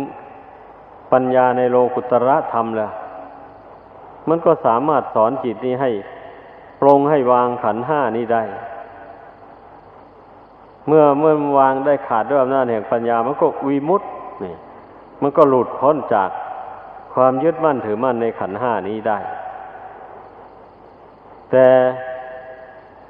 [1.12, 2.92] ปัญญาในโลกุตระธรรมแล้ว
[4.30, 5.92] มันก็สามารถสอนจิตนี้ให้
[6.84, 8.44] ปรงให้วางขันห้านี้ได้
[10.88, 14.02] เมื่อเมื่อวางได้ขาดด้วยอำนาจแห่งปัญญา มันก็วีมุต
[14.44, 14.56] นี่
[15.22, 16.30] มันก็หลุดพ้นจาก
[17.14, 19.20] ความยึดมั่นถือมั่นในขันห้านี้ได้
[21.52, 21.68] แต่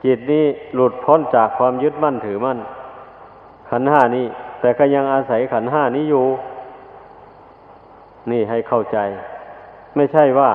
[0.03, 0.45] จิตนี้
[0.75, 2.59] หลุดพ้นจากความยึดมั่นถือมั่น
[3.69, 4.25] ขันห้านี้
[4.61, 6.25] แต่ก็ยังอาศัยขันห้านี้อยู่
[8.31, 8.97] นี่ให้เข้าใจ
[9.95, 10.51] ไม่ใช่ว่า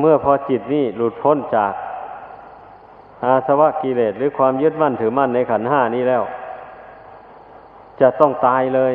[0.00, 1.72] เมื่อพอจิตนี่หลุดพ้นจาก
[3.24, 6.22] อาสวะกิเลสหรือความยึดมั่นถือมั่นในขันห้านี้แล้ว
[8.00, 8.94] จะต้องตายเลย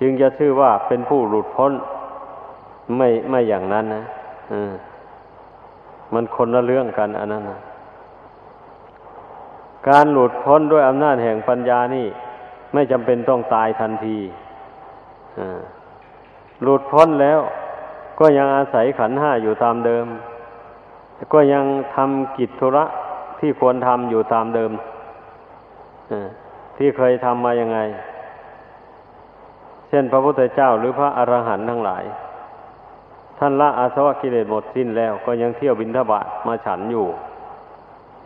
[0.00, 1.72] จึงจะชื่อว่าเป็นผู้หลุดพ้น
[2.96, 4.04] ไม่ไม่อย่างนั้นนะ
[6.14, 7.60] มันคนละเรื่องกันอันนั้นนะ
[9.88, 12.06] การหลุดพ้นด้วยอำนาจแห่งปัญญานี่
[12.72, 14.18] ไม่จำเป็นต้องตายทันที
[16.62, 17.40] หลุดพ้นแล้ว
[18.18, 20.06] ก็ยังอาศัยขันห้าอยู่ตามเดิม
[21.32, 21.64] ก็ยัง
[21.94, 22.84] ทำกิจธุระ
[23.38, 24.72] ที่ควรทำอยู่ตามเดิม
[26.76, 27.78] ที่เคยทำมายังไง
[29.88, 32.04] เช่นพระพุทธเจ้าหรือพระอรหันต์ทั้งหลาย
[33.38, 37.06] ท่านละอาสวะกิเลสหมดสิ้นแล้ว ก็ยังเที่ยวบินทบาทมาฉันอยู่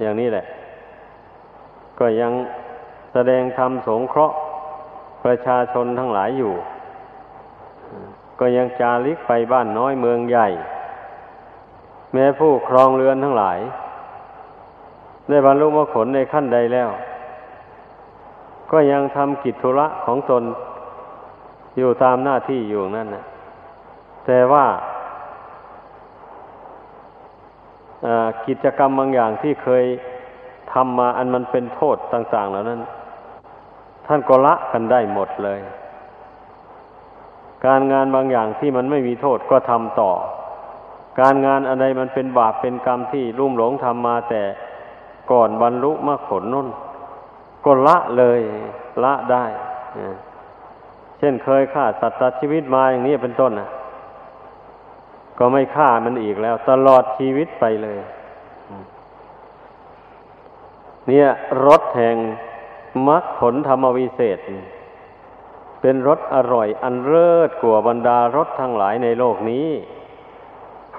[0.01, 0.45] อย่างนี้แหละ
[1.99, 2.33] ก็ยัง
[3.13, 4.37] แสดงธรรมสงเคราะห์
[5.25, 6.55] ประชาชนทั้งหลายอยู่
[8.41, 10.49] ก็ยังจาริกไปบ้านน้อยเมืองใหญ่
[12.13, 13.59] แม้ผู้ครองเรือนทั้งหลาย
[15.29, 16.89] ได้บรรลุมรรคผลในขั้นใดแล้ว
[18.71, 20.43] ก็ยังทำกิจธุระของตน
[21.79, 23.25] อยู่ตามหน้าที่อยู่นั่นนะ
[24.27, 24.65] แต่ว่า
[28.47, 29.85] กิจกรรมบางอย่างที่เคย
[30.73, 32.81] ทำมาอันมันเป็นโทษต่าง ๆ เหล่านั้น
[34.07, 35.61] ท่านก็ละกันได้หมดเลย
[37.67, 40.11] การงานบางอย่างที่มันไม่มีโทษก็ทำต่อ
[41.21, 44.43] การงานอะไรมันเป็นบาปเป็นกรรมที่รุ่มหลงทำมาแต่
[45.31, 46.69] ก่อนบรรลุมรรคผลนั่น
[47.65, 48.41] ก็ละเลย
[49.05, 49.45] ละได้
[51.19, 53.69] เช่นเคยฆ่าสัตว์ตัดชีวิตมาอย่างนี้เป็นต้นนะ
[55.39, 57.99] ก็ไม่ฆ่ามันอีกแล้ว ตลอดชีวิตไปเลย
[61.09, 61.29] เนี่ย
[61.67, 62.17] รสแห่ง
[63.09, 64.39] มรรคผลธรรมวิเศษ
[65.81, 69.69] เป็นรสอร่อยอันเลิศกว่าบรรดารสทั้งหลายในโลกนี้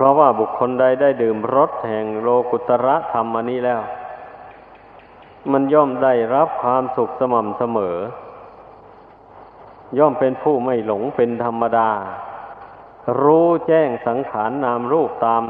[0.01, 3.81] ราะว่าบุคคลใดได้ดื่มรสแห่งโลกุตระธรรมอันนี้แล้ว
[5.51, 7.95] มันย่อมได้รับความสุขสม่ำเสมอ
[9.97, 11.89] ย่อมเป็นผู้ไม่หลงเป็นธรรมดา
[13.21, 15.43] รู้แจ้งสังขารนนามรูปตาม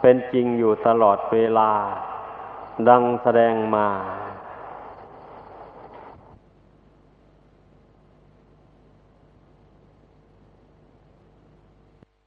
[0.00, 1.70] เป็นจริงอยู่ตลอดเวลา
[2.88, 3.86] ดังแสดงมา